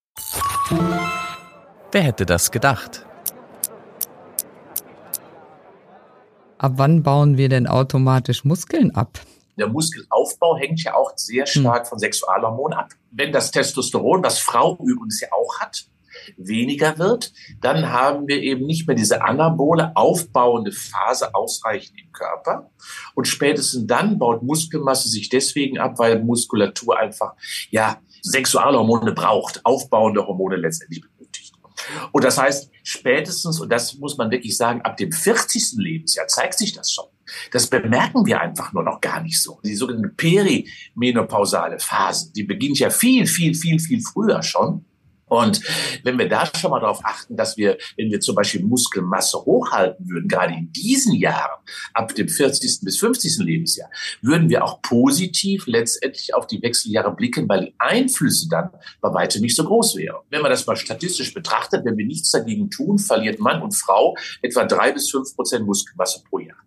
Wer 1.90 2.02
hätte 2.02 2.26
das 2.26 2.50
gedacht? 2.50 3.06
Ab 6.58 6.72
wann 6.76 7.02
bauen 7.02 7.36
wir 7.36 7.48
denn 7.48 7.66
automatisch 7.66 8.44
Muskeln 8.44 8.94
ab? 8.94 9.20
Der 9.56 9.68
Muskelaufbau 9.68 10.56
hängt 10.56 10.82
ja 10.82 10.94
auch 10.94 11.12
sehr 11.16 11.46
stark 11.46 11.84
hm. 11.84 11.86
von 11.86 11.98
Sexualhormonen 11.98 12.76
ab. 12.76 12.90
Wenn 13.10 13.32
das 13.32 13.50
Testosteron, 13.50 14.22
was 14.22 14.38
Frau 14.38 14.76
übrigens 14.84 15.20
ja 15.20 15.28
auch 15.30 15.60
hat, 15.60 15.86
weniger 16.36 16.98
wird, 16.98 17.32
dann 17.60 17.90
haben 17.90 18.28
wir 18.28 18.42
eben 18.42 18.66
nicht 18.66 18.86
mehr 18.86 18.96
diese 18.96 19.22
anabole, 19.22 19.94
aufbauende 19.96 20.72
Phase 20.72 21.34
ausreichend 21.34 21.98
im 22.00 22.12
Körper. 22.12 22.70
Und 23.14 23.26
spätestens 23.26 23.86
dann 23.86 24.18
baut 24.18 24.42
Muskelmasse 24.42 25.08
sich 25.08 25.28
deswegen 25.28 25.78
ab, 25.78 25.98
weil 25.98 26.22
Muskulatur 26.22 26.98
einfach, 26.98 27.34
ja, 27.70 28.00
Sexualhormone 28.22 29.12
braucht, 29.12 29.64
aufbauende 29.64 30.26
Hormone 30.26 30.56
letztendlich 30.56 31.02
benötigt. 31.02 31.54
Und 32.12 32.24
das 32.24 32.38
heißt, 32.38 32.70
spätestens, 32.82 33.60
und 33.60 33.70
das 33.70 33.94
muss 33.94 34.16
man 34.16 34.30
wirklich 34.30 34.56
sagen, 34.56 34.82
ab 34.82 34.96
dem 34.96 35.12
40. 35.12 35.74
Lebensjahr 35.76 36.26
zeigt 36.26 36.58
sich 36.58 36.72
das 36.72 36.90
schon. 36.90 37.06
Das 37.50 37.68
bemerken 37.68 38.26
wir 38.26 38.40
einfach 38.40 38.72
nur 38.72 38.82
noch 38.82 39.00
gar 39.00 39.22
nicht 39.22 39.40
so. 39.40 39.60
Die 39.64 39.74
sogenannte 39.74 40.10
perimenopausale 40.10 41.78
Phase, 41.78 42.32
die 42.32 42.44
beginnt 42.44 42.78
ja 42.78 42.90
viel, 42.90 43.26
viel, 43.26 43.54
viel, 43.54 43.78
viel 43.78 44.00
früher 44.00 44.42
schon. 44.42 44.84
Und 45.26 45.60
wenn 46.02 46.18
wir 46.18 46.28
da 46.28 46.46
schon 46.46 46.70
mal 46.70 46.80
darauf 46.80 47.00
achten, 47.04 47.36
dass 47.36 47.56
wir, 47.56 47.78
wenn 47.96 48.10
wir 48.10 48.20
zum 48.20 48.34
Beispiel 48.34 48.62
Muskelmasse 48.62 49.38
hochhalten 49.38 50.08
würden, 50.08 50.28
gerade 50.28 50.54
in 50.54 50.70
diesen 50.72 51.14
Jahren, 51.14 51.62
ab 51.94 52.14
dem 52.14 52.28
40. 52.28 52.80
bis 52.82 52.98
50. 52.98 53.38
Lebensjahr, 53.38 53.90
würden 54.20 54.48
wir 54.48 54.64
auch 54.64 54.82
positiv 54.82 55.66
letztendlich 55.66 56.34
auf 56.34 56.46
die 56.46 56.62
Wechseljahre 56.62 57.14
blicken, 57.14 57.48
weil 57.48 57.66
die 57.66 57.74
Einflüsse 57.78 58.48
dann 58.48 58.70
bei 59.00 59.12
weitem 59.12 59.42
nicht 59.42 59.56
so 59.56 59.64
groß 59.64 59.96
wären. 59.96 60.18
Wenn 60.30 60.42
man 60.42 60.50
das 60.50 60.66
mal 60.66 60.76
statistisch 60.76 61.32
betrachtet, 61.32 61.84
wenn 61.84 61.96
wir 61.96 62.06
nichts 62.06 62.30
dagegen 62.30 62.70
tun, 62.70 62.98
verliert 62.98 63.40
Mann 63.40 63.62
und 63.62 63.72
Frau 63.72 64.16
etwa 64.42 64.64
drei 64.64 64.92
bis 64.92 65.10
fünf 65.10 65.34
Prozent 65.34 65.66
Muskelmasse 65.66 66.22
pro 66.28 66.38
Jahr. 66.38 66.58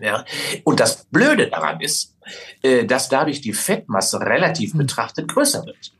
Ja. 0.00 0.24
Und 0.64 0.80
das 0.80 1.04
Blöde 1.04 1.48
daran 1.48 1.80
ist, 1.80 2.16
äh, 2.62 2.84
dass 2.84 3.08
dadurch 3.08 3.40
die 3.40 3.52
Fettmasse 3.52 4.20
relativ 4.20 4.72
hm. 4.72 4.78
betrachtet 4.78 5.28
größer 5.28 5.64
wird. 5.66 5.92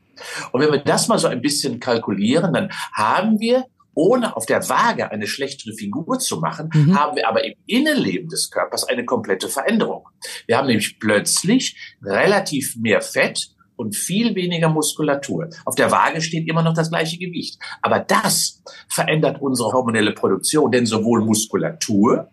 Und 0.51 0.61
wenn 0.61 0.71
wir 0.71 0.79
das 0.79 1.07
mal 1.07 1.19
so 1.19 1.27
ein 1.27 1.41
bisschen 1.41 1.79
kalkulieren, 1.79 2.53
dann 2.53 2.71
haben 2.93 3.39
wir 3.39 3.65
ohne 3.95 4.35
auf 4.35 4.45
der 4.45 4.67
Waage 4.69 5.09
eine 5.09 5.25
schlechtere 5.25 5.73
Figur 5.73 6.19
zu 6.19 6.39
machen, 6.39 6.69
mhm. 6.73 6.99
haben 6.99 7.15
wir 7.15 7.27
aber 7.27 7.45
im 7.45 7.53
Innenleben 7.65 8.27
des 8.27 8.51
Körpers 8.51 8.83
eine 8.83 9.05
komplette 9.05 9.47
Veränderung. 9.47 10.07
Wir 10.47 10.57
haben 10.57 10.67
nämlich 10.67 10.99
plötzlich 10.99 11.95
relativ 12.03 12.75
mehr 12.75 13.01
Fett 13.01 13.54
und 13.75 13.95
viel 13.95 14.35
weniger 14.35 14.69
Muskulatur. 14.69 15.49
Auf 15.65 15.75
der 15.75 15.91
Waage 15.91 16.21
steht 16.21 16.47
immer 16.47 16.63
noch 16.63 16.73
das 16.73 16.89
gleiche 16.89 17.17
Gewicht. 17.17 17.59
Aber 17.81 17.99
das 17.99 18.61
verändert 18.89 19.41
unsere 19.41 19.71
hormonelle 19.71 20.13
Produktion, 20.13 20.71
denn 20.71 20.85
sowohl 20.85 21.21
Muskulatur 21.21 22.29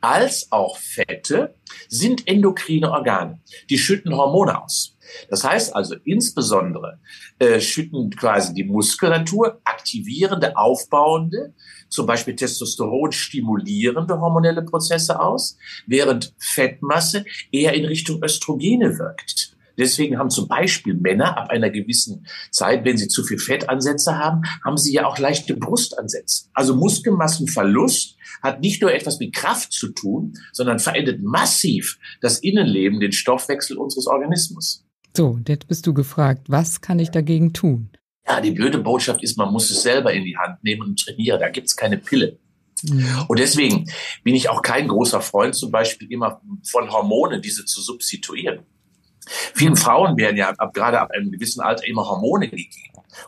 als 0.00 0.50
auch 0.50 0.76
Fette 0.76 1.54
sind 1.88 2.28
endokrine 2.28 2.90
Organe. 2.90 3.40
Die 3.70 3.78
schütten 3.78 4.14
Hormone 4.14 4.62
aus. 4.62 4.96
Das 5.28 5.44
heißt 5.44 5.74
also 5.74 5.96
insbesondere 6.04 6.98
äh, 7.38 7.60
schütten 7.60 8.10
quasi 8.10 8.54
die 8.54 8.64
Muskulatur 8.64 9.60
aktivierende, 9.64 10.56
aufbauende, 10.56 11.54
zum 11.88 12.06
Beispiel 12.06 12.34
Testosteron 12.34 13.12
stimulierende 13.12 14.20
hormonelle 14.20 14.62
Prozesse 14.62 15.20
aus, 15.20 15.56
während 15.86 16.34
Fettmasse 16.38 17.24
eher 17.52 17.74
in 17.74 17.84
Richtung 17.84 18.22
Östrogene 18.22 18.98
wirkt. 18.98 19.53
Deswegen 19.76 20.18
haben 20.18 20.30
zum 20.30 20.48
Beispiel 20.48 20.94
Männer 20.94 21.36
ab 21.36 21.50
einer 21.50 21.70
gewissen 21.70 22.26
Zeit, 22.50 22.84
wenn 22.84 22.96
sie 22.96 23.08
zu 23.08 23.24
viel 23.24 23.38
Fettansätze 23.38 24.18
haben, 24.18 24.42
haben 24.64 24.76
sie 24.76 24.92
ja 24.92 25.06
auch 25.06 25.18
leichte 25.18 25.56
Brustansätze. 25.56 26.46
Also 26.54 26.74
Muskelmassenverlust 26.76 28.16
hat 28.42 28.60
nicht 28.60 28.82
nur 28.82 28.92
etwas 28.92 29.18
mit 29.18 29.34
Kraft 29.34 29.72
zu 29.72 29.88
tun, 29.88 30.34
sondern 30.52 30.78
verändert 30.78 31.20
massiv 31.22 31.98
das 32.20 32.38
Innenleben, 32.38 33.00
den 33.00 33.12
Stoffwechsel 33.12 33.76
unseres 33.76 34.06
Organismus. 34.06 34.84
So, 35.16 35.38
jetzt 35.46 35.68
bist 35.68 35.86
du 35.86 35.94
gefragt, 35.94 36.46
was 36.48 36.80
kann 36.80 36.98
ich 36.98 37.10
dagegen 37.10 37.52
tun? 37.52 37.90
Ja, 38.26 38.40
die 38.40 38.50
blöde 38.50 38.78
Botschaft 38.78 39.22
ist, 39.22 39.36
man 39.36 39.52
muss 39.52 39.70
es 39.70 39.82
selber 39.82 40.12
in 40.12 40.24
die 40.24 40.36
Hand 40.36 40.62
nehmen 40.64 40.82
und 40.82 40.98
trainieren. 40.98 41.40
Da 41.40 41.50
gibt's 41.50 41.76
keine 41.76 41.98
Pille. 41.98 42.38
Mhm. 42.82 43.06
Und 43.28 43.38
deswegen 43.38 43.86
bin 44.22 44.34
ich 44.34 44.48
auch 44.48 44.62
kein 44.62 44.88
großer 44.88 45.20
Freund 45.20 45.54
zum 45.54 45.70
Beispiel 45.70 46.10
immer 46.10 46.40
von 46.64 46.90
Hormonen, 46.90 47.42
diese 47.42 47.64
zu 47.64 47.80
substituieren. 47.80 48.60
Vielen 49.26 49.76
Frauen 49.76 50.16
werden 50.16 50.36
ja 50.36 50.50
ab, 50.50 50.74
gerade 50.74 51.00
ab 51.00 51.10
einem 51.12 51.30
gewissen 51.30 51.60
Alter 51.60 51.86
immer 51.86 52.06
Hormone 52.08 52.48
gegeben. 52.48 52.70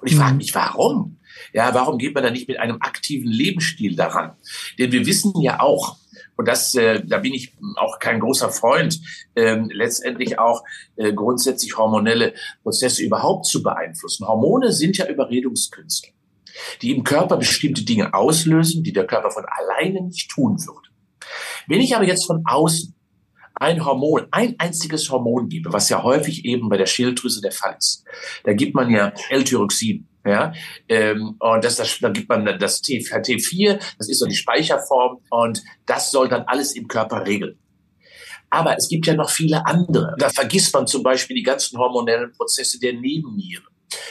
Und 0.00 0.10
ich 0.10 0.16
frage 0.16 0.32
mhm. 0.32 0.38
mich, 0.38 0.54
warum? 0.54 1.18
Ja, 1.52 1.72
warum 1.74 1.98
geht 1.98 2.14
man 2.14 2.24
da 2.24 2.30
nicht 2.30 2.48
mit 2.48 2.58
einem 2.58 2.78
aktiven 2.80 3.30
Lebensstil 3.30 3.96
daran? 3.96 4.32
Denn 4.78 4.92
wir 4.92 5.06
wissen 5.06 5.32
ja 5.40 5.60
auch, 5.60 5.96
und 6.36 6.46
das, 6.46 6.74
äh, 6.74 7.02
da 7.04 7.18
bin 7.18 7.32
ich 7.32 7.54
auch 7.76 7.98
kein 7.98 8.20
großer 8.20 8.50
Freund, 8.50 9.00
ähm, 9.36 9.70
letztendlich 9.72 10.38
auch 10.38 10.62
äh, 10.96 11.12
grundsätzlich 11.12 11.76
hormonelle 11.76 12.34
Prozesse 12.62 13.02
überhaupt 13.02 13.46
zu 13.46 13.62
beeinflussen. 13.62 14.26
Hormone 14.26 14.72
sind 14.72 14.98
ja 14.98 15.06
Überredungskünste, 15.06 16.08
die 16.82 16.94
im 16.94 17.04
Körper 17.04 17.38
bestimmte 17.38 17.84
Dinge 17.84 18.12
auslösen, 18.12 18.82
die 18.82 18.92
der 18.92 19.06
Körper 19.06 19.30
von 19.30 19.44
alleine 19.46 20.02
nicht 20.02 20.30
tun 20.30 20.58
würde. 20.58 20.88
Wenn 21.68 21.80
ich 21.80 21.96
aber 21.96 22.04
jetzt 22.04 22.26
von 22.26 22.42
außen 22.44 22.95
ein 23.58 23.84
Hormon, 23.84 24.26
ein 24.30 24.54
einziges 24.58 25.10
Hormon 25.10 25.48
gebe, 25.48 25.72
was 25.72 25.88
ja 25.88 26.02
häufig 26.02 26.44
eben 26.44 26.68
bei 26.68 26.76
der 26.76 26.86
Schilddrüse 26.86 27.40
der 27.40 27.52
Fall 27.52 27.76
ist, 27.78 28.04
da 28.44 28.52
gibt 28.52 28.74
man 28.74 28.90
ja 28.90 29.12
L-Tyroxin. 29.30 30.06
Ja, 30.24 30.52
ähm, 30.88 31.36
und 31.38 31.64
das, 31.64 31.76
das, 31.76 32.00
dann 32.00 32.12
gibt 32.12 32.28
man 32.28 32.44
das 32.58 32.80
T, 32.80 32.98
T4, 32.98 33.78
das 33.96 34.08
ist 34.08 34.18
so 34.18 34.26
die 34.26 34.34
Speicherform 34.34 35.18
und 35.30 35.62
das 35.86 36.10
soll 36.10 36.28
dann 36.28 36.42
alles 36.48 36.74
im 36.74 36.88
Körper 36.88 37.24
regeln. 37.24 37.56
Aber 38.50 38.76
es 38.76 38.88
gibt 38.88 39.06
ja 39.06 39.14
noch 39.14 39.30
viele 39.30 39.64
andere. 39.66 40.16
Da 40.18 40.28
vergisst 40.28 40.74
man 40.74 40.88
zum 40.88 41.04
Beispiel 41.04 41.36
die 41.36 41.44
ganzen 41.44 41.78
hormonellen 41.78 42.32
Prozesse 42.32 42.80
der 42.80 42.94
Nebenniere. 42.94 43.62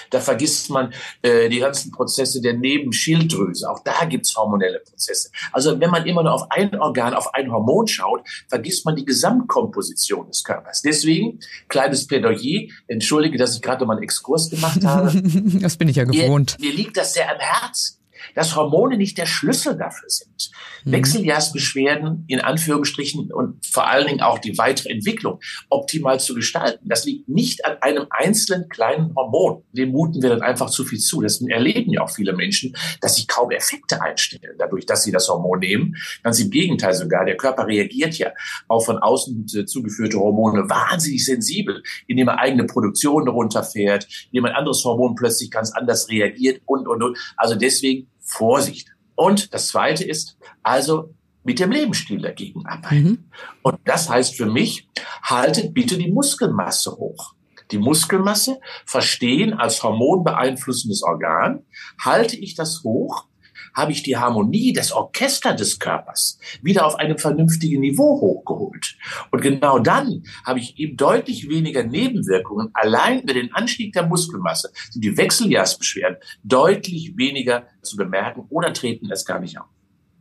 Da 0.10 0.20
vergisst 0.20 0.70
man 0.70 0.94
äh, 1.22 1.50
die 1.50 1.60
ganzen 1.60 1.91
Prozesse 1.91 2.41
der 2.41 2.53
Nebenschilddrüse. 2.53 3.70
Auch 3.70 3.79
da 3.84 4.05
gibt's 4.05 4.36
hormonelle 4.36 4.79
Prozesse. 4.79 5.29
Also 5.51 5.79
wenn 5.79 5.89
man 5.89 6.05
immer 6.05 6.24
nur 6.24 6.34
auf 6.34 6.51
ein 6.51 6.79
Organ, 6.79 7.13
auf 7.13 7.34
ein 7.34 7.51
Hormon 7.51 7.88
schaut, 7.88 8.22
vergisst 8.48 8.86
man 8.86 8.96
die 8.96 9.05
Gesamtkomposition 9.05 10.27
des 10.27 10.44
Körpers. 10.44 10.82
Deswegen, 10.82 11.39
kleines 11.67 12.08
Plädoyer, 12.08 12.67
entschuldige, 12.88 13.38
dass 13.38 13.55
ich 13.55 13.62
gerade 13.62 13.86
mal 13.86 13.94
einen 13.94 14.03
Exkurs 14.03 14.50
gemacht 14.50 14.84
habe. 14.84 15.22
das 15.24 15.77
bin 15.77 15.88
ich 15.88 15.98
ja 15.98 16.03
gewohnt. 16.03 16.58
Mir, 16.60 16.70
mir 16.70 16.75
liegt 16.75 16.98
das 16.98 17.13
sehr 17.13 17.32
am 17.32 17.39
Herzen 17.39 18.04
dass 18.34 18.55
Hormone 18.55 18.98
nicht 18.98 19.17
der 19.17 19.25
Schlüssel 19.25 19.77
dafür 19.77 20.10
sind. 20.10 20.51
Mhm. 20.86 20.91
Wechseljahrsbeschwerden 20.91 22.24
in 22.27 22.39
Anführungsstrichen 22.39 23.32
und 23.32 23.65
vor 23.65 23.88
allen 23.89 24.08
Dingen 24.08 24.22
auch 24.22 24.39
die 24.39 24.58
weitere 24.58 24.89
Entwicklung 24.89 25.39
optimal 25.70 26.20
zu 26.20 26.34
gestalten. 26.34 26.88
Das 26.88 27.05
liegt 27.05 27.27
nicht 27.27 27.65
an 27.65 27.77
einem 27.82 28.05
einzelnen 28.10 28.70
kleinen 28.70 29.13
Hormon. 29.15 29.63
Dem 29.74 29.89
muten 29.89 30.22
wir 30.22 30.29
dann 30.29 30.41
einfach 30.41 30.70
zu 30.70 30.86
viel 30.86 31.00
zu. 31.00 31.22
Das 31.22 31.41
erleben 31.41 31.91
ja 31.91 32.01
auch 32.01 32.10
viele 32.10 32.34
Menschen, 32.34 32.75
dass 33.01 33.15
sich 33.15 33.27
kaum 33.27 33.51
Effekte 33.51 34.01
einstellen, 34.01 34.55
dadurch, 34.58 34.86
dass 34.86 35.03
sie 35.03 35.12
das 35.12 35.27
Hormon 35.27 35.60
nehmen. 35.60 35.96
Ganz 36.24 36.39
im 36.39 36.50
Gegenteil 36.50 36.94
sogar. 36.94 37.25
Der 37.25 37.38
Körper 37.38 37.67
reagiert 37.67 38.17
ja 38.17 38.32
auf 38.67 38.86
von 38.86 39.00
außen 39.00 39.48
zugeführte 39.65 40.20
Hormone 40.20 40.70
wahnsinnig 40.70 41.25
sensibel, 41.25 41.84
indem 42.08 42.29
er 42.29 42.39
eigene 42.39 42.65
Produktion 42.65 43.27
runterfährt, 43.27 44.08
indem 44.32 44.46
ein 44.46 44.53
anderes 44.53 44.84
Hormon 44.86 45.15
plötzlich 45.15 45.51
ganz 45.51 45.72
anders 45.72 46.10
reagiert 46.10 46.62
und, 46.65 46.88
und, 46.88 47.03
und. 47.03 47.17
Also 47.36 47.55
deswegen 47.55 48.08
Vorsicht. 48.25 48.89
Und 49.15 49.53
das 49.53 49.67
Zweite 49.70 50.03
ist 50.03 50.38
also 50.62 51.13
mit 51.44 51.60
dem 51.60 51.72
Lebensstil 51.72 52.22
dagegen 52.22 52.65
arbeiten. 52.65 53.03
Mhm. 53.03 53.29
Und 53.62 53.79
das 53.86 54.10
heißt 54.10 54.36
für 54.36 54.48
mich, 54.48 54.89
haltet 55.24 55.74
bitte 55.74 55.98
die 55.98 56.12
Muskelmasse 56.12 56.91
hoch. 56.91 57.36
Die 57.72 57.77
Muskelmasse 57.77 58.60
verstehen 58.86 59.53
als 59.53 59.82
hormonbeeinflussendes 59.82 61.03
Organ. 61.03 61.65
Halte 62.03 62.36
ich 62.36 62.55
das 62.55 62.84
hoch, 62.84 63.27
habe 63.75 63.91
ich 63.91 64.03
die 64.03 64.17
Harmonie, 64.17 64.74
das 64.74 64.91
Orchester 64.91 65.53
des 65.53 65.79
Körpers 65.79 66.39
wieder 66.62 66.86
auf 66.86 66.96
einem 66.96 67.17
vernünftigen 67.17 67.82
Niveau 67.82 68.22
hochgeholt. 68.22 68.98
Und 69.32 69.41
genau 69.41 69.79
dann 69.79 70.24
habe 70.46 70.60
ich 70.60 70.77
eben 70.79 70.98
deutlich 70.98 71.50
weniger 71.50 71.84
Nebenwirkungen. 71.84 72.70
Allein 72.74 73.22
über 73.22 73.34
den 73.34 73.53
Anstieg 73.53 73.94
der 73.94 74.08
Muskelmasse 74.08 74.72
sind 74.89 75.03
die 75.03 75.17
Wechseljahrsbeschwerden 75.17 76.17
deutlich 76.44 77.13
weniger 77.17 77.67
zu 77.82 77.98
bemerken 77.98 78.46
oder 78.50 78.74
treten 78.74 79.12
es 79.12 79.25
gar 79.25 79.39
nicht 79.39 79.60
auf. 79.60 79.67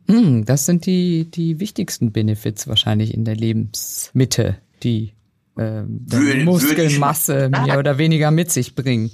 Hm, 0.07 0.45
das 0.45 0.65
sind 0.65 0.85
die, 0.85 1.25
die 1.31 1.59
wichtigsten 1.59 2.11
Benefits 2.11 2.67
wahrscheinlich 2.67 3.13
in 3.13 3.25
der 3.25 3.35
Lebensmitte, 3.35 4.57
die 4.83 5.13
äh, 5.57 5.81
Muskelmasse 5.81 7.49
mehr 7.49 7.79
oder 7.79 7.97
weniger 7.97 8.29
mit 8.31 8.51
sich 8.51 8.75
bringen. 8.75 9.11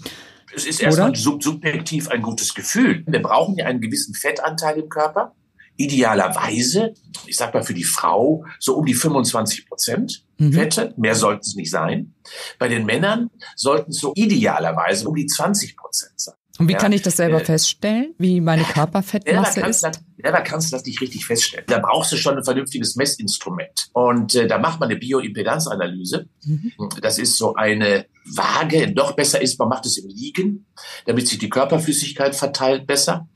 Es 0.55 0.65
ist 0.65 0.81
erstmal 0.81 1.15
sub 1.15 1.43
subjektiv 1.43 2.09
ein 2.09 2.21
gutes 2.21 2.53
Gefühl. 2.53 3.03
Wir 3.07 3.21
brauchen 3.21 3.55
ja 3.55 3.65
einen 3.65 3.81
gewissen 3.81 4.13
Fettanteil 4.13 4.79
im 4.79 4.89
Körper. 4.89 5.33
Idealerweise, 5.77 6.93
ich 7.25 7.37
sag 7.37 7.53
mal 7.53 7.63
für 7.63 7.73
die 7.73 7.83
Frau, 7.85 8.45
so 8.59 8.75
um 8.75 8.85
die 8.85 8.93
25 8.93 9.67
Prozent 9.67 10.25
mhm. 10.37 10.53
Fette. 10.53 10.93
Mehr 10.97 11.15
sollten 11.15 11.41
es 11.41 11.55
nicht 11.55 11.71
sein. 11.71 12.13
Bei 12.59 12.67
den 12.67 12.85
Männern 12.85 13.29
sollten 13.55 13.91
es 13.91 13.99
so 13.99 14.11
idealerweise 14.15 15.07
um 15.07 15.15
die 15.15 15.25
20 15.25 15.77
Prozent 15.77 16.13
sein. 16.19 16.35
Und 16.59 16.67
wie 16.67 16.73
ja, 16.73 16.77
kann 16.77 16.91
ich 16.91 17.01
das 17.01 17.17
selber 17.17 17.41
äh, 17.41 17.45
feststellen, 17.45 18.13
wie 18.19 18.39
meine 18.39 18.63
Körperfettmasse 18.63 19.61
ist? 19.61 19.79
selber 19.81 20.41
kannst 20.41 20.71
du 20.71 20.75
das 20.75 20.85
nicht 20.85 21.01
richtig 21.01 21.25
feststellen. 21.25 21.65
Da 21.67 21.79
brauchst 21.79 22.11
du 22.11 22.17
schon 22.17 22.37
ein 22.37 22.43
vernünftiges 22.43 22.95
Messinstrument. 22.95 23.89
Und 23.93 24.35
äh, 24.35 24.45
da 24.45 24.59
macht 24.59 24.79
man 24.79 24.89
eine 24.89 24.99
Bioimpedanzanalyse. 24.99 26.27
Mhm. 26.45 26.71
Das 27.01 27.17
ist 27.17 27.37
so 27.37 27.55
eine 27.55 28.05
Waage. 28.35 28.91
Noch 28.93 29.13
besser 29.15 29.41
ist, 29.41 29.59
man 29.59 29.69
macht 29.69 29.85
es 29.85 29.97
im 29.97 30.07
Liegen, 30.07 30.65
damit 31.05 31.27
sich 31.27 31.39
die 31.39 31.49
Körperflüssigkeit 31.49 32.35
verteilt 32.35 32.87
besser. 32.87 33.27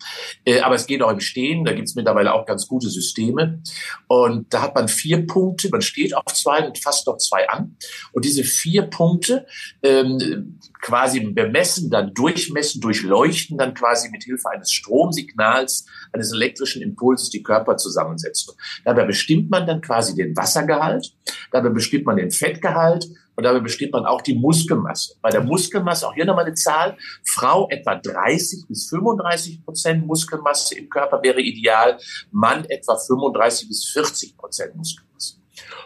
Äh, 0.46 0.62
aber 0.62 0.76
es 0.76 0.88
geht 0.88 1.02
auch 1.02 1.12
im 1.12 1.20
Stehen. 1.20 1.66
Da 1.66 1.74
gibt 1.74 1.88
es 1.88 1.96
mittlerweile 1.96 2.34
auch 2.34 2.46
ganz 2.46 2.68
gute 2.68 2.90
Systeme. 2.90 3.62
Und 4.08 4.54
da 4.54 4.62
hat 4.62 4.76
man 4.76 4.88
vier 4.88 5.26
Punkte. 5.26 5.70
Man 5.70 5.82
steht 5.82 6.16
auf 6.16 6.34
zwei 6.34 6.66
und 6.66 6.78
fasst 6.78 7.08
noch 7.08 7.18
zwei 7.18 7.48
an. 7.50 7.78
Und 8.14 8.26
diese 8.26 8.44
vier 8.44 8.84
Punkte 8.84 9.46
ähm, 9.84 10.60
quasi 10.82 11.20
bemessen, 11.20 11.90
dann 11.90 12.14
durchmessen, 12.14 12.80
durchleuchten 12.82 13.58
dann 13.58 13.74
quasi 13.74 14.10
mit 14.10 14.24
Hilfe 14.24 14.50
eines 14.52 14.72
Stromsignals, 14.72 15.86
eines 16.14 16.32
elektrischen 16.32 16.82
Impulses 16.82 17.30
die 17.30 17.44
Körperzusammensetzung. 17.44 18.56
Dabei 18.84 19.06
bestimmt 19.06 19.50
man 19.50 19.66
dann 19.66 19.82
quasi 19.82 20.16
den 20.16 20.36
Wassergehalt, 20.38 21.14
dabei 21.52 21.70
bestimmt 21.70 22.06
man 22.06 22.18
den 22.18 22.32
Fettgehalt 22.32 23.08
und 23.36 23.44
dabei 23.44 23.60
bestimmt 23.60 23.94
man 23.94 24.06
auch 24.06 24.22
die 24.22 24.36
Muskelmasse. 24.36 25.16
Bei 25.22 25.30
der 25.30 25.44
Muskelmasse, 25.44 26.08
auch 26.08 26.14
hier 26.14 26.26
nochmal 26.26 26.46
eine 26.46 26.56
Zahl, 26.56 26.98
Frau 27.26 27.68
etwa 27.70 27.96
30 27.96 28.68
bis 28.68 28.90
35 28.90 29.64
Prozent 29.64 30.06
Muskelmasse 30.06 30.76
im 30.76 30.90
Körper 30.90 31.22
wäre 31.24 31.42
ideal, 31.42 31.98
Mann 32.32 32.66
etwa 32.66 32.98
35 32.98 33.68
bis 33.68 33.86
40 33.86 34.38
Prozent 34.38 34.76
Muskelmasse. 34.76 35.38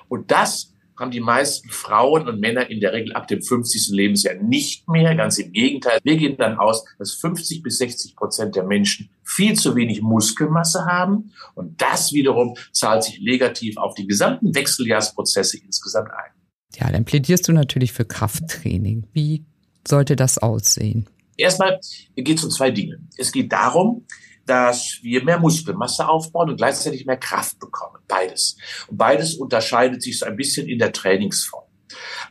Und 0.08 0.32
das 0.32 0.74
haben 1.00 1.12
die 1.12 1.22
meisten 1.22 1.70
Frauen 1.70 2.28
und 2.28 2.42
Männer 2.42 2.70
in 2.70 2.82
der 2.82 2.92
Regel 2.92 3.14
ab 3.14 3.28
dem 3.28 3.42
50. 3.42 3.90
Lebensjahr 3.92 4.36
nicht 4.36 4.88
mehr. 4.90 5.16
Ganz 5.16 5.38
im 5.38 5.54
Gegenteil. 5.54 6.00
Wir 6.04 6.18
gehen 6.18 6.36
dann 6.38 6.58
aus, 6.58 6.84
dass 6.98 7.14
50 7.14 7.64
bis 7.64 7.78
60 7.78 8.16
Prozent 8.18 8.56
der 8.56 8.66
Menschen 8.66 9.10
viel 9.24 9.54
zu 9.54 9.76
wenig 9.76 10.02
Muskelmasse 10.02 10.86
haben. 10.86 11.32
Und 11.56 11.82
das 11.82 12.12
wiederum 12.12 12.56
zahlt 12.74 13.04
sich 13.04 13.22
negativ 13.22 13.78
auf 13.78 13.96
die 13.96 14.08
gesamten 14.08 14.54
Wechseljahrsprozesse 14.54 15.58
insgesamt 15.64 16.12
ein. 16.12 16.39
Ja, 16.76 16.92
dann 16.92 17.06
plädierst 17.06 17.48
du 17.48 17.52
natürlich 17.52 17.94
für 17.94 18.06
Krafttraining. 18.06 19.08
Wie 19.14 19.46
sollte 19.88 20.16
das 20.16 20.38
aussehen? 20.38 21.08
Erstmal 21.38 21.80
geht 22.16 22.38
es 22.38 22.44
um 22.44 22.52
zwei 22.52 22.72
Dinge. 22.72 23.00
Es 23.18 23.32
geht 23.32 23.52
darum, 23.52 24.06
dass 24.46 25.00
wir 25.02 25.24
mehr 25.24 25.40
Muskelmasse 25.40 26.08
aufbauen 26.08 26.50
und 26.50 26.58
gleichzeitig 26.58 27.06
mehr 27.06 27.18
Kraft 27.18 27.60
bekommen. 27.60 27.98
Beides. 28.08 28.58
Und 28.88 28.98
beides 28.98 29.36
unterscheidet 29.36 30.02
sich 30.02 30.20
so 30.20 30.26
ein 30.26 30.36
bisschen 30.36 30.68
in 30.68 30.80
der 30.80 30.92
Trainingsform. 30.92 31.66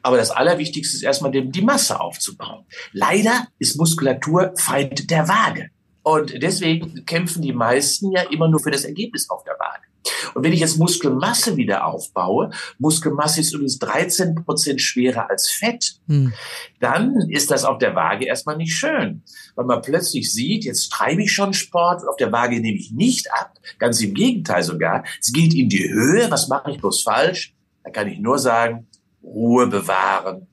Aber 0.03 0.17
das 0.17 0.31
Allerwichtigste 0.31 0.97
ist 0.97 1.03
erstmal 1.03 1.33
die 1.33 1.63
Masse 1.63 2.01
aufzubauen. 2.01 2.65
Leider 2.93 3.49
ist 3.59 3.77
Muskulatur 3.77 4.53
Feind 4.57 5.11
der 5.11 5.29
Waage. 5.29 5.71
Und 6.03 6.43
deswegen 6.43 7.05
kämpfen 7.07 7.43
die 7.43 7.53
meisten 7.53 8.13
ja 8.13 8.23
immer 8.23 8.49
nur 8.49 8.61
für 8.61 8.71
das 8.71 8.85
Ergebnis 8.85 9.29
auf 9.31 9.43
der 9.45 9.55
Waage. 9.55 9.88
Und 10.35 10.45
wenn 10.45 10.53
ich 10.53 10.61
jetzt 10.61 10.79
Muskelmasse 10.79 11.57
wieder 11.57 11.87
aufbaue, 11.87 12.51
Muskelmasse 12.79 13.41
ist 13.41 13.53
übrigens 13.53 13.79
13 13.79 14.35
Prozent 14.35 14.81
schwerer 14.81 15.31
als 15.31 15.51
Fett, 15.51 15.97
hm. 16.07 16.33
dann 16.81 17.15
ist 17.29 17.51
das 17.51 17.65
auf 17.65 17.79
der 17.79 17.95
Waage 17.95 18.27
erstmal 18.27 18.57
nicht 18.57 18.75
schön. 18.75 19.23
Weil 19.55 19.65
man 19.67 19.83
plötzlich 19.83 20.33
sieht, 20.33 20.65
jetzt 20.65 20.91
treibe 20.91 21.23
ich 21.23 21.33
schon 21.33 21.53
Sport 21.53 22.03
und 22.03 22.09
auf 22.09 22.17
der 22.17 22.33
Waage 22.33 22.61
nehme 22.61 22.79
ich 22.79 22.93
nicht 22.93 23.33
ab. 23.33 23.55
Ganz 23.79 24.01
im 24.01 24.15
Gegenteil 24.15 24.63
sogar. 24.63 25.05
Es 25.21 25.33
geht 25.33 25.55
in 25.55 25.69
die 25.69 25.89
Höhe. 25.89 26.31
Was 26.31 26.49
mache 26.49 26.71
ich 26.71 26.79
bloß 26.79 27.03
falsch? 27.03 27.55
Da 27.85 27.91
kann 27.91 28.09
ich 28.09 28.19
nur 28.19 28.39
sagen, 28.39 28.87
Ruhe 29.23 29.67
bewahren, 29.67 30.47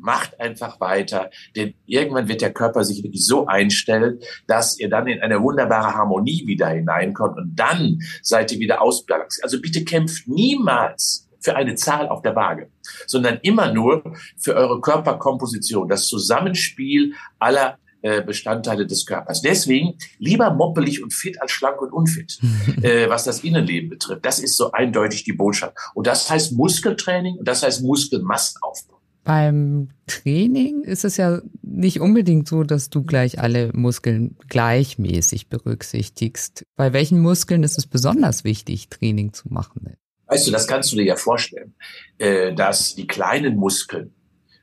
macht 0.00 0.40
einfach 0.40 0.80
weiter, 0.80 1.30
denn 1.56 1.74
irgendwann 1.86 2.28
wird 2.28 2.40
der 2.40 2.52
Körper 2.52 2.84
sich 2.84 3.02
wirklich 3.02 3.24
so 3.24 3.46
einstellen, 3.46 4.20
dass 4.46 4.78
ihr 4.78 4.88
dann 4.88 5.06
in 5.06 5.20
eine 5.20 5.42
wunderbare 5.42 5.94
Harmonie 5.94 6.46
wieder 6.46 6.68
hineinkommt 6.68 7.38
und 7.38 7.54
dann 7.56 8.00
seid 8.22 8.52
ihr 8.52 8.58
wieder 8.58 8.82
ausbalanciert. 8.82 9.44
Also 9.44 9.60
bitte 9.60 9.84
kämpft 9.84 10.28
niemals 10.28 11.28
für 11.40 11.56
eine 11.56 11.74
Zahl 11.74 12.08
auf 12.08 12.22
der 12.22 12.36
Waage, 12.36 12.70
sondern 13.06 13.38
immer 13.42 13.72
nur 13.72 14.02
für 14.36 14.54
eure 14.54 14.80
Körperkomposition, 14.80 15.88
das 15.88 16.06
Zusammenspiel 16.06 17.14
aller 17.38 17.78
äh, 18.02 18.22
Bestandteile 18.22 18.86
des 18.86 19.04
Körpers. 19.04 19.42
Deswegen 19.42 19.98
lieber 20.18 20.50
moppelig 20.54 21.02
und 21.02 21.12
fit 21.12 21.40
als 21.42 21.52
schlank 21.52 21.82
und 21.82 21.92
unfit, 21.92 22.38
äh, 22.82 23.08
was 23.08 23.24
das 23.24 23.44
Innenleben 23.44 23.90
betrifft. 23.90 24.24
Das 24.24 24.38
ist 24.38 24.56
so 24.56 24.72
eindeutig 24.72 25.24
die 25.24 25.32
Botschaft. 25.32 25.76
Und 25.94 26.06
das 26.06 26.30
heißt 26.30 26.52
Muskeltraining 26.52 27.36
und 27.36 27.46
das 27.46 27.62
heißt 27.62 27.82
Muskelmassenaufbau. 27.82 28.89
Beim 29.30 29.90
Training 30.08 30.82
ist 30.82 31.04
es 31.04 31.16
ja 31.16 31.40
nicht 31.62 32.00
unbedingt 32.00 32.48
so, 32.48 32.64
dass 32.64 32.90
du 32.90 33.04
gleich 33.04 33.38
alle 33.38 33.70
Muskeln 33.72 34.36
gleichmäßig 34.48 35.48
berücksichtigst. 35.48 36.66
Bei 36.74 36.92
welchen 36.92 37.20
Muskeln 37.20 37.62
ist 37.62 37.78
es 37.78 37.86
besonders 37.86 38.42
wichtig, 38.42 38.88
Training 38.88 39.32
zu 39.32 39.46
machen? 39.48 39.94
Weißt 40.26 40.48
du, 40.48 40.50
das 40.50 40.66
kannst 40.66 40.90
du 40.90 40.96
dir 40.96 41.04
ja 41.04 41.14
vorstellen, 41.14 41.76
äh, 42.18 42.52
dass 42.52 42.96
die 42.96 43.06
kleinen 43.06 43.54
Muskeln 43.54 44.12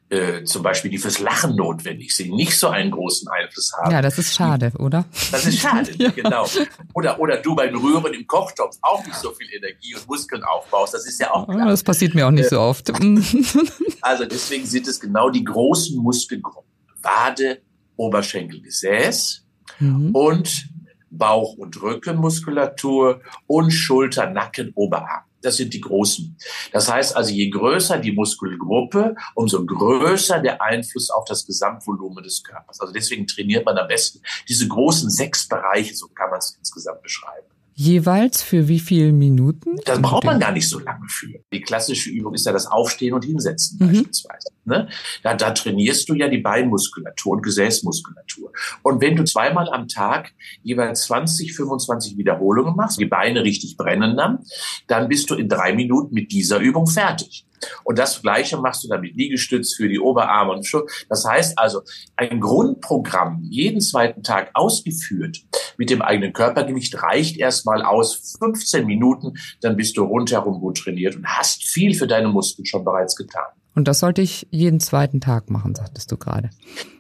äh, 0.09 0.43
zum 0.43 0.63
Beispiel, 0.63 0.89
die 0.89 0.97
fürs 0.97 1.19
Lachen 1.19 1.55
notwendig 1.55 2.15
sind, 2.15 2.33
nicht 2.33 2.57
so 2.57 2.69
einen 2.69 2.91
großen 2.91 3.27
Einfluss 3.27 3.73
haben. 3.73 3.91
Ja, 3.91 4.01
das 4.01 4.17
ist 4.17 4.33
schade, 4.33 4.71
oder? 4.79 5.05
Das 5.31 5.45
ist 5.45 5.59
schade, 5.59 5.91
ja. 5.97 6.11
genau. 6.11 6.47
Oder, 6.93 7.19
oder 7.19 7.37
du 7.37 7.55
beim 7.55 7.75
Rühren 7.75 8.13
im 8.13 8.25
Kochtopf 8.25 8.77
auch 8.81 9.05
nicht 9.05 9.17
so 9.17 9.31
viel 9.31 9.47
Energie 9.53 9.95
und 9.95 10.07
Muskeln 10.07 10.43
aufbaust, 10.43 10.93
das 10.93 11.05
ist 11.05 11.19
ja 11.19 11.33
auch 11.33 11.47
klar. 11.47 11.67
Das 11.67 11.83
passiert 11.83 12.15
mir 12.15 12.25
auch 12.25 12.31
nicht 12.31 12.45
äh, 12.45 12.49
so 12.49 12.59
oft. 12.59 12.89
also 14.01 14.25
deswegen 14.25 14.65
sind 14.65 14.87
es 14.87 14.99
genau 14.99 15.29
die 15.29 15.43
großen 15.43 16.01
Muskelgruppen. 16.01 16.71
Wade, 17.01 17.61
Oberschenkel, 17.97 18.61
Gesäß 18.61 19.45
mhm. 19.79 20.11
und 20.15 20.69
Bauch- 21.09 21.57
und 21.57 21.81
Rückenmuskulatur 21.81 23.21
und 23.45 23.71
Schulter, 23.71 24.29
Nacken, 24.29 24.71
Oberarm. 24.75 25.23
Das 25.47 25.55
sind 25.55 25.73
die 25.73 25.79
großen. 25.79 26.35
Das 26.73 26.91
heißt 26.91 27.15
also, 27.15 27.31
je 27.31 27.49
größer 27.49 27.99
die 27.99 28.11
Muskelgruppe, 28.11 29.15
umso 29.33 29.65
größer 29.65 30.41
der 30.41 30.61
Einfluss 30.61 31.09
auf 31.09 31.23
das 31.23 31.45
Gesamtvolumen 31.45 32.21
des 32.21 32.43
Körpers. 32.43 32.81
Also 32.81 32.91
deswegen 32.91 33.25
trainiert 33.27 33.65
man 33.65 33.77
am 33.77 33.87
besten 33.87 34.19
diese 34.49 34.67
großen 34.67 35.09
sechs 35.09 35.47
Bereiche, 35.47 35.95
so 35.95 36.09
kann 36.09 36.31
man 36.31 36.39
es 36.39 36.53
insgesamt 36.59 37.01
beschreiben. 37.01 37.47
Jeweils 37.75 38.41
für 38.41 38.67
wie 38.67 38.79
viele 38.79 39.13
Minuten? 39.13 39.77
Da 39.85 39.97
braucht 39.97 40.25
man 40.25 40.37
gar 40.37 40.51
nicht 40.51 40.67
so 40.67 40.79
lange 40.79 41.07
für. 41.07 41.39
Die 41.53 41.61
klassische 41.61 42.09
Übung 42.09 42.33
ist 42.33 42.45
ja 42.45 42.51
das 42.51 42.67
Aufstehen 42.67 43.13
und 43.13 43.23
Hinsetzen 43.23 43.77
mhm. 43.79 43.87
beispielsweise. 43.87 44.49
Ne? 44.67 44.89
Da, 45.23 45.33
da 45.33 45.51
trainierst 45.51 46.09
du 46.09 46.13
ja 46.13 46.27
die 46.27 46.39
Beinmuskulatur 46.39 47.33
und 47.33 47.41
Gesäßmuskulatur. 47.41 48.51
Und 48.83 49.01
wenn 49.01 49.15
du 49.15 49.23
zweimal 49.23 49.69
am 49.69 49.87
Tag 49.87 50.33
jeweils 50.61 51.03
20, 51.05 51.55
25 51.55 52.17
Wiederholungen 52.17 52.75
machst, 52.75 52.99
die 52.99 53.05
Beine 53.05 53.43
richtig 53.43 53.77
brennen 53.77 54.17
dann, 54.17 54.39
dann 54.87 55.07
bist 55.07 55.29
du 55.29 55.35
in 55.35 55.47
drei 55.47 55.73
Minuten 55.73 56.13
mit 56.13 56.31
dieser 56.31 56.59
Übung 56.59 56.85
fertig. 56.85 57.45
Und 57.83 57.97
das 57.97 58.21
Gleiche 58.21 58.57
machst 58.57 58.83
du 58.83 58.87
dann 58.87 59.01
mit 59.01 59.15
Liegestütz 59.15 59.75
für 59.75 59.87
die 59.87 59.99
Oberarme 59.99 60.51
und 60.51 60.67
Schulter. 60.67 60.93
Das 61.09 61.25
heißt 61.25 61.57
also, 61.57 61.81
ein 62.15 62.39
Grundprogramm 62.39 63.39
jeden 63.41 63.81
zweiten 63.81 64.21
Tag 64.21 64.51
ausgeführt 64.53 65.39
mit 65.77 65.89
dem 65.89 66.01
eigenen 66.01 66.33
Körpergewicht 66.33 67.01
reicht 67.01 67.37
erstmal 67.37 67.83
aus 67.83 68.35
15 68.39 68.85
Minuten, 68.85 69.33
dann 69.61 69.75
bist 69.75 69.97
du 69.97 70.03
rundherum 70.03 70.59
gut 70.59 70.77
trainiert 70.79 71.15
und 71.15 71.25
hast 71.25 71.63
viel 71.63 71.93
für 71.93 72.07
deine 72.07 72.27
Muskeln 72.27 72.65
schon 72.65 72.83
bereits 72.83 73.15
getan. 73.15 73.56
Und 73.77 73.87
das 73.87 73.99
sollte 73.99 74.23
ich 74.23 74.47
jeden 74.49 74.79
zweiten 74.79 75.21
Tag 75.21 75.51
machen, 75.51 75.75
sagtest 75.75 76.11
du 76.11 76.17
gerade. 76.17 76.49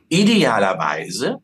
Idealerweise 0.09 1.39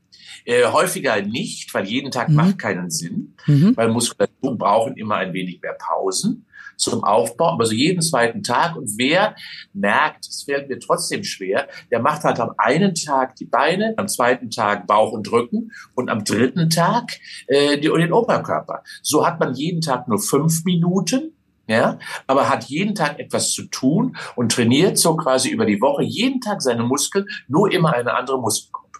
äh, 0.46 0.65
häufiger 0.65 1.19
nicht, 1.24 1.74
weil 1.74 1.88
jeden 1.88 2.12
Tag 2.12 2.30
mhm. 2.30 2.36
macht 2.36 2.60
keinen 2.60 2.91
Sinn, 2.91 3.34
mhm. 3.48 3.76
weil 3.76 3.89
Muskulatur 3.89 4.56
brauchen 4.56 4.96
immer 4.96 5.15
ein 5.15 5.34
wenig 5.34 5.60
mehr 5.60 5.74
Pausen 5.74 6.46
zum 6.78 7.04
Aufbau, 7.04 7.50
aber 7.54 7.65
so 7.65 7.74
jeden 7.74 8.04
zweiten 8.04 8.43
Tag. 8.43 8.76
Und 8.76 8.91
wer 8.98 9.36
merkt, 9.74 10.28
es 10.28 10.43
fällt 10.43 10.69
mir 10.69 10.78
trotzdem 10.78 11.24
schwer, 11.24 11.67
der 11.89 12.00
macht 12.00 12.24
halt 12.26 12.39
am 12.39 12.52
einen 12.60 12.93
Tag 12.93 13.36
die 13.38 13.46
Beine, 13.46 13.96
am 13.98 14.08
zweiten 14.08 14.52
Tag 14.52 14.86
Bauch 14.86 15.13
und 15.13 15.32
Rücken 15.32 15.72
und 15.96 16.12
am 16.12 16.24
dritten 16.24 16.69
Tag 16.69 17.12
äh, 17.48 17.80
die, 17.80 17.89
den 17.89 18.13
Oberkörper. 18.13 18.84
So 19.02 19.26
hat 19.26 19.39
man 19.39 19.56
jeden 19.56 19.82
Tag 19.82 20.08
nur 20.08 20.19
fünf 20.19 20.63
Minuten 20.63 21.32
ja, 21.67 21.97
aber 22.28 22.49
hat 22.49 22.65
jeden 22.65 22.93
Tag 22.95 23.19
etwas 23.19 23.52
zu 23.52 23.63
tun 23.65 24.17
und 24.36 24.52
trainiert 24.52 24.97
so 24.97 25.15
quasi 25.15 25.49
über 25.49 25.65
die 25.65 25.80
Woche 25.80 26.04
jeden 26.04 26.41
Tag 26.41 26.62
seine 26.62 26.84
Muskeln, 26.84 27.26
nur 27.47 27.71
immer 27.71 27.93
eine 27.93 28.13
andere 28.13 28.39
Muskelgruppe. 28.39 28.99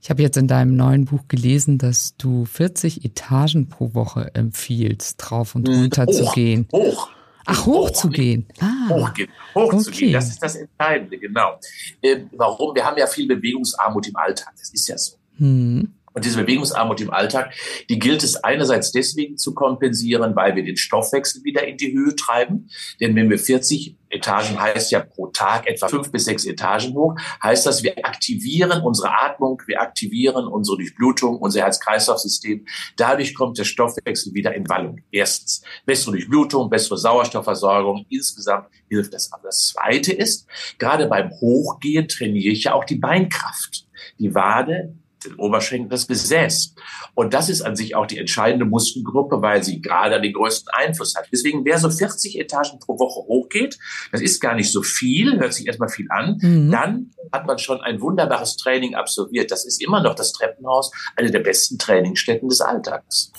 Ich 0.00 0.10
habe 0.10 0.20
jetzt 0.20 0.36
in 0.36 0.48
deinem 0.48 0.76
neuen 0.76 1.06
Buch 1.06 1.22
gelesen, 1.28 1.78
dass 1.78 2.16
du 2.16 2.44
40 2.44 3.04
Etagen 3.04 3.68
pro 3.68 3.94
Woche 3.94 4.34
empfiehlst, 4.34 5.16
drauf 5.18 5.54
und 5.54 5.68
hm, 5.68 5.82
runter 5.82 6.06
hoch, 6.06 6.12
zu 6.12 6.32
gehen. 6.32 6.68
Hoch. 6.72 7.08
Ach, 7.46 7.66
hoch, 7.66 7.88
hoch 7.88 7.90
zu 7.90 8.10
gehen. 8.10 8.46
Ah, 8.60 8.88
hochgehen. 8.88 9.30
Hoch 9.54 9.72
okay. 9.72 9.78
zu 9.78 9.90
gehen. 9.90 10.12
Das 10.12 10.28
ist 10.28 10.42
das 10.42 10.56
Entscheidende, 10.56 11.18
genau. 11.18 11.58
Ähm, 12.02 12.28
warum? 12.32 12.74
Wir 12.74 12.84
haben 12.84 12.98
ja 12.98 13.06
viel 13.06 13.28
Bewegungsarmut 13.28 14.08
im 14.08 14.16
Alltag. 14.16 14.52
Das 14.58 14.70
ist 14.72 14.88
ja 14.88 14.98
so. 14.98 15.16
Hm. 15.38 15.94
Und 16.14 16.24
diese 16.24 16.40
Bewegungsarmut 16.40 17.00
im 17.00 17.10
Alltag, 17.10 17.52
die 17.88 17.98
gilt 17.98 18.22
es 18.22 18.36
einerseits 18.36 18.92
deswegen 18.92 19.36
zu 19.36 19.52
kompensieren, 19.52 20.36
weil 20.36 20.54
wir 20.54 20.64
den 20.64 20.76
Stoffwechsel 20.76 21.42
wieder 21.42 21.66
in 21.66 21.76
die 21.76 21.92
Höhe 21.92 22.14
treiben. 22.14 22.70
Denn 23.00 23.16
wenn 23.16 23.28
wir 23.28 23.38
40 23.38 23.96
Etagen 24.10 24.60
heißt 24.60 24.92
ja 24.92 25.00
pro 25.00 25.26
Tag 25.26 25.66
etwa 25.66 25.88
fünf 25.88 26.12
bis 26.12 26.26
sechs 26.26 26.44
Etagen 26.44 26.94
hoch, 26.94 27.16
heißt 27.42 27.66
das, 27.66 27.82
wir 27.82 27.98
aktivieren 28.04 28.80
unsere 28.82 29.10
Atmung, 29.10 29.60
wir 29.66 29.80
aktivieren 29.80 30.46
unsere 30.46 30.76
Durchblutung, 30.76 31.38
unser 31.38 31.62
Herz-Kreislauf-System. 31.62 32.64
Dadurch 32.96 33.34
kommt 33.34 33.58
der 33.58 33.64
Stoffwechsel 33.64 34.32
wieder 34.34 34.54
in 34.54 34.68
Wallung. 34.68 35.00
Erstens, 35.10 35.62
bessere 35.84 36.12
Durchblutung, 36.12 36.70
bessere 36.70 36.96
Sauerstoffversorgung. 36.96 38.06
Insgesamt 38.08 38.68
hilft 38.88 39.12
das. 39.14 39.32
Aber 39.32 39.42
das 39.44 39.66
Zweite 39.66 40.12
ist, 40.12 40.46
gerade 40.78 41.08
beim 41.08 41.30
Hochgehen 41.40 42.06
trainiere 42.06 42.52
ich 42.52 42.64
ja 42.64 42.74
auch 42.74 42.84
die 42.84 42.96
Beinkraft. 42.96 43.88
Die 44.20 44.32
Wade 44.32 44.94
den 45.24 45.34
Oberschenkel, 45.36 45.88
das 45.88 46.06
Gesäß. 46.06 46.74
Und 47.14 47.34
das 47.34 47.48
ist 47.48 47.62
an 47.62 47.76
sich 47.76 47.94
auch 47.94 48.06
die 48.06 48.18
entscheidende 48.18 48.64
Muskelgruppe, 48.64 49.42
weil 49.42 49.62
sie 49.62 49.80
gerade 49.80 50.20
den 50.20 50.32
größten 50.32 50.68
Einfluss 50.72 51.14
hat. 51.14 51.26
Deswegen, 51.32 51.64
wer 51.64 51.78
so 51.78 51.90
40 51.90 52.38
Etagen 52.38 52.78
pro 52.78 52.98
Woche 52.98 53.26
hochgeht, 53.26 53.78
das 54.12 54.20
ist 54.20 54.40
gar 54.40 54.54
nicht 54.54 54.70
so 54.70 54.82
viel, 54.82 55.38
hört 55.38 55.54
sich 55.54 55.66
erstmal 55.66 55.88
viel 55.88 56.06
an, 56.10 56.38
mhm. 56.40 56.70
dann 56.70 57.10
hat 57.32 57.46
man 57.46 57.58
schon 57.58 57.80
ein 57.80 58.00
wunderbares 58.00 58.56
Training 58.56 58.94
absolviert. 58.94 59.50
Das 59.50 59.64
ist 59.64 59.82
immer 59.82 60.02
noch 60.02 60.14
das 60.14 60.32
Treppenhaus, 60.32 60.90
eine 61.16 61.30
der 61.30 61.40
besten 61.40 61.78
Trainingsstätten 61.78 62.48
des 62.48 62.60
Alltags. 62.60 63.32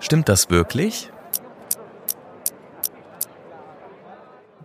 Stimmt 0.00 0.28
das 0.28 0.50
wirklich? 0.50 1.10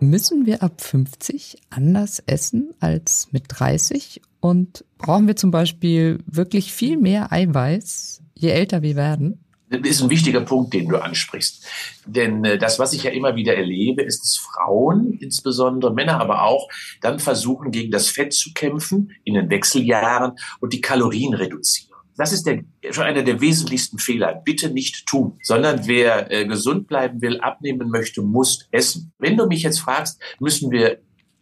Müssen 0.02 0.46
wir 0.46 0.64
ab 0.64 0.80
50 0.80 1.58
anders 1.70 2.24
essen 2.26 2.74
als 2.80 3.28
mit 3.32 3.44
30? 3.48 4.22
Und 4.40 4.86
brauchen 4.98 5.28
wir 5.28 5.36
zum 5.36 5.52
Beispiel 5.52 6.20
wirklich 6.26 6.74
viel 6.74 6.98
mehr 6.98 7.32
Eiweiß, 7.32 8.22
je 8.36 8.50
älter 8.50 8.82
wir 8.82 8.96
werden? 8.96 9.44
Das 9.70 9.82
ist 9.82 10.02
ein 10.02 10.10
wichtiger 10.10 10.42
Punkt, 10.42 10.74
den 10.74 10.88
du 10.88 10.98
ansprichst. 10.98 11.64
Denn 12.06 12.44
äh, 12.44 12.58
das, 12.58 12.80
was 12.80 12.94
ich 12.94 13.04
ja 13.04 13.12
immer 13.12 13.36
wieder 13.36 13.56
erlebe, 13.56 14.02
ist, 14.02 14.22
dass 14.22 14.38
Frauen, 14.38 15.14
insbesondere 15.20 15.94
Männer 15.94 16.20
aber 16.20 16.44
auch, 16.44 16.68
dann 17.02 17.20
versuchen, 17.20 17.72
gegen 17.72 17.92
das 17.92 18.08
Fett 18.08 18.34
zu 18.34 18.52
kämpfen 18.54 19.12
in 19.24 19.36
den 19.36 19.50
Wechseljahren 19.50 20.34
und 20.60 20.74
die 20.74 20.82
Kalorien 20.82 21.36
reduzieren. 21.36 21.90
Das 22.18 22.34
ist 22.34 22.48
der, 22.48 22.64
schon 22.90 23.06
einer 23.06 23.22
der 23.22 23.40
wesentlichsten 23.40 24.00
Fehler. 24.00 24.42
Bitte 24.44 24.72
nicht 24.72 25.06
tun, 25.06 25.40
sondern 25.44 25.86
wer 25.86 26.32
äh, 26.32 26.46
gesund 26.48 26.88
bleiben 26.88 27.22
will, 27.22 27.40
abnehmen 27.40 27.90
möchte, 27.90 28.22
muss 28.22 28.68
essen. 28.72 29.14
Wenn 29.20 29.38
du 29.38 29.46
mich 29.46 29.62
jetzt 29.62 29.80
fragst, 29.80 30.20
müssen 30.40 30.72
wir 30.72 31.00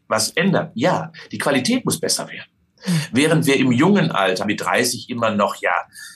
was 0.07 0.31
ändern? 0.31 0.71
Ja, 0.75 1.11
die 1.31 1.37
Qualität 1.37 1.85
muss 1.85 1.99
besser 1.99 2.27
werden. 2.27 2.49
Während 3.11 3.45
wir 3.45 3.57
im 3.57 3.71
jungen 3.71 4.11
Alter 4.11 4.45
mit 4.45 4.61
30 4.61 5.09
immer 5.09 5.31
noch 5.31 5.55
ja 5.55 5.73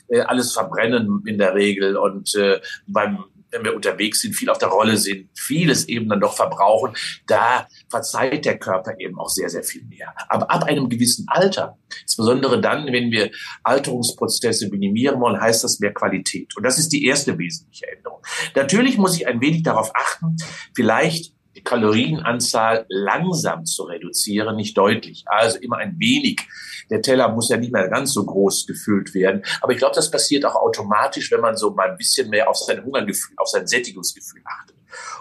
äh, 0.08 0.22
alles 0.22 0.54
verbrennen 0.54 1.24
in 1.26 1.38
der 1.38 1.56
Regel 1.56 1.98
und 1.98 2.36
äh, 2.36 2.60
beim 2.88 3.26
wenn 3.52 3.64
wir 3.64 3.76
unterwegs 3.76 4.22
sind, 4.22 4.34
viel 4.34 4.50
auf 4.50 4.58
der 4.58 4.70
Rolle 4.70 4.98
sind, 4.98 5.30
vieles 5.38 5.88
eben 5.88 6.10
dann 6.10 6.20
doch 6.20 6.36
verbrauchen, 6.36 6.96
da 7.28 7.68
verzeiht 7.90 8.46
der 8.46 8.58
Körper 8.58 8.94
eben 9.00 9.20
auch 9.20 9.30
sehr, 9.30 9.50
sehr 9.50 9.64
viel 9.64 9.84
mehr. 9.84 10.14
Aber 10.30 10.50
ab 10.50 10.64
einem 10.64 10.90
gewissen 10.90 11.26
Alter, 11.28 11.78
insbesondere 12.02 12.62
dann, 12.62 12.88
wenn 12.88 13.12
wir 13.12 13.32
Alterungsprozesse 13.64 14.70
minimieren 14.70 15.20
wollen, 15.20 15.40
heißt 15.40 15.64
das 15.64 15.80
mehr 15.80 15.94
Qualität. 15.94 16.56
Und 16.56 16.64
das 16.64 16.80
ist 16.80 16.90
die 16.90 17.06
erste 17.06 17.38
wesentliche 17.38 17.92
Änderung. 17.92 18.22
Natürlich 18.56 18.98
muss 18.98 19.16
ich 19.16 19.28
ein 19.28 19.42
wenig 19.42 19.64
darauf 19.64 19.92
achten, 19.96 20.38
vielleicht 20.74 21.34
Kalorienanzahl 21.64 22.86
langsam 22.90 23.66
zu 23.66 23.84
reduzieren, 23.84 24.56
nicht 24.56 24.78
deutlich. 24.78 25.24
Also 25.28 25.58
immer 25.60 25.78
ein 25.78 25.96
wenig. 26.00 26.42
Der 26.90 27.02
Teller 27.02 27.30
muss 27.30 27.50
ja 27.50 27.58
nicht 27.58 27.72
mehr 27.72 27.88
ganz 27.90 28.14
so 28.14 28.26
groß 28.26 28.68
gefüllt 28.68 29.14
werden. 29.14 29.44
Aber 29.62 29.72
ich 29.72 29.80
glaube, 29.80 29.96
das 29.96 30.12
passiert 30.12 30.46
auch 30.46 30.56
automatisch, 30.56 31.32
wenn 31.32 31.42
man 31.42 31.56
so 31.56 31.72
mal 31.72 31.92
ein 31.92 31.98
bisschen 31.98 32.30
mehr 32.30 32.50
auf 32.50 32.58
sein 32.58 32.84
Hungergefühl, 32.84 33.36
auf 33.38 33.48
sein 33.48 33.68
Sättigungsgefühl 33.68 34.42
achtet. 34.46 34.76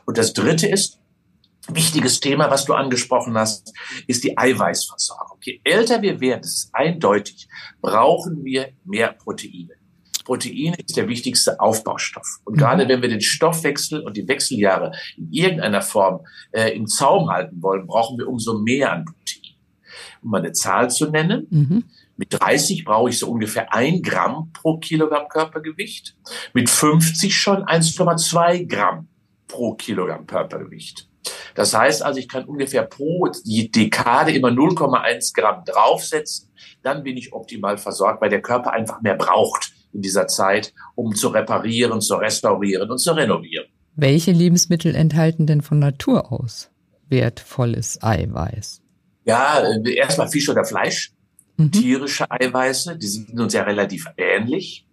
Und 0.04 0.18
das 0.18 0.32
Dritte 0.32 0.66
ist, 0.66 0.98
wichtiges 1.68 2.20
Thema, 2.20 2.50
was 2.50 2.64
du 2.64 2.74
angesprochen 2.74 3.36
hast, 3.36 3.72
ist 4.06 4.24
die 4.24 4.36
Eiweißversorgung. 4.36 5.38
Je 5.42 5.60
älter 5.64 6.02
wir 6.02 6.20
werden, 6.20 6.42
das 6.42 6.54
ist 6.54 6.70
eindeutig, 6.72 7.48
brauchen 7.80 8.44
wir 8.44 8.72
mehr 8.84 9.12
Proteine. 9.12 9.79
Protein 10.24 10.74
ist 10.74 10.96
der 10.96 11.08
wichtigste 11.08 11.60
Aufbaustoff. 11.60 12.40
Und 12.44 12.54
mhm. 12.54 12.58
gerade 12.58 12.88
wenn 12.88 13.02
wir 13.02 13.08
den 13.08 13.20
Stoffwechsel 13.20 14.00
und 14.00 14.16
die 14.16 14.26
Wechseljahre 14.28 14.92
in 15.16 15.32
irgendeiner 15.32 15.82
Form 15.82 16.20
äh, 16.52 16.70
im 16.70 16.86
Zaum 16.86 17.30
halten 17.30 17.62
wollen, 17.62 17.86
brauchen 17.86 18.18
wir 18.18 18.28
umso 18.28 18.58
mehr 18.58 18.92
an 18.92 19.04
Protein. 19.04 19.54
Um 20.22 20.30
mal 20.30 20.38
eine 20.38 20.52
Zahl 20.52 20.90
zu 20.90 21.10
nennen, 21.10 21.46
mhm. 21.50 21.84
mit 22.16 22.32
30 22.32 22.84
brauche 22.84 23.10
ich 23.10 23.18
so 23.18 23.30
ungefähr 23.30 23.72
ein 23.72 24.02
Gramm 24.02 24.50
pro 24.52 24.78
Kilogramm 24.78 25.28
Körpergewicht, 25.28 26.16
mit 26.52 26.68
50 26.68 27.34
schon 27.34 27.64
1,2 27.64 28.66
Gramm 28.68 29.08
pro 29.48 29.74
Kilogramm 29.74 30.26
Körpergewicht. 30.26 31.08
Das 31.54 31.74
heißt 31.74 32.02
also, 32.02 32.18
ich 32.18 32.28
kann 32.28 32.44
ungefähr 32.44 32.82
pro 32.82 33.28
Dekade 33.44 34.32
immer 34.32 34.48
0,1 34.48 35.34
Gramm 35.34 35.64
draufsetzen. 35.64 36.50
Dann 36.82 37.02
bin 37.02 37.16
ich 37.16 37.32
optimal 37.32 37.76
versorgt, 37.76 38.22
weil 38.22 38.30
der 38.30 38.40
Körper 38.40 38.72
einfach 38.72 39.00
mehr 39.02 39.16
braucht 39.16 39.72
in 39.92 40.02
dieser 40.02 40.26
Zeit, 40.26 40.72
um 40.94 41.14
zu 41.14 41.28
reparieren, 41.28 42.00
zu 42.00 42.14
restaurieren 42.14 42.90
und 42.90 42.98
zu 42.98 43.12
renovieren. 43.12 43.66
Welche 43.96 44.32
Lebensmittel 44.32 44.94
enthalten 44.94 45.46
denn 45.46 45.62
von 45.62 45.78
Natur 45.78 46.32
aus 46.32 46.70
wertvolles 47.08 48.02
Eiweiß? 48.02 48.82
Ja, 49.24 49.60
äh, 49.60 49.94
erstmal 49.94 50.28
Fisch 50.28 50.48
oder 50.48 50.64
Fleisch, 50.64 51.12
mhm. 51.56 51.72
tierische 51.72 52.30
Eiweiße, 52.30 52.96
die 52.96 53.06
sind 53.06 53.38
uns 53.38 53.52
ja 53.52 53.62
relativ 53.62 54.06
ähnlich. 54.16 54.86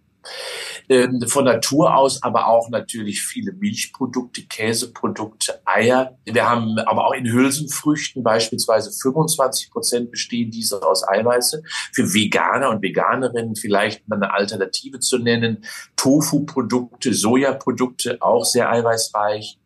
Ähm, 0.88 1.22
von 1.26 1.44
Natur 1.44 1.94
aus 1.94 2.22
aber 2.22 2.46
auch 2.46 2.70
natürlich 2.70 3.22
viele 3.22 3.52
Milchprodukte, 3.52 4.42
Käseprodukte, 4.42 5.60
Eier. 5.66 6.16
Wir 6.24 6.48
haben 6.48 6.78
aber 6.78 7.06
auch 7.06 7.12
in 7.12 7.30
Hülsenfrüchten 7.30 8.22
beispielsweise 8.22 8.90
25 8.90 9.70
Prozent 9.70 10.10
bestehen 10.10 10.50
diese 10.50 10.82
aus 10.82 11.06
Eiweiße. 11.06 11.62
Für 11.92 12.14
Veganer 12.14 12.70
und 12.70 12.82
Veganerinnen 12.82 13.54
vielleicht 13.54 14.08
mal 14.08 14.16
eine 14.16 14.32
Alternative 14.32 14.98
zu 15.00 15.18
nennen. 15.18 15.64
Tofu-Produkte, 15.96 17.12
Sojaprodukte, 17.12 18.18
auch 18.20 18.44
sehr 18.44 18.70
eiweißreich. 18.70 19.58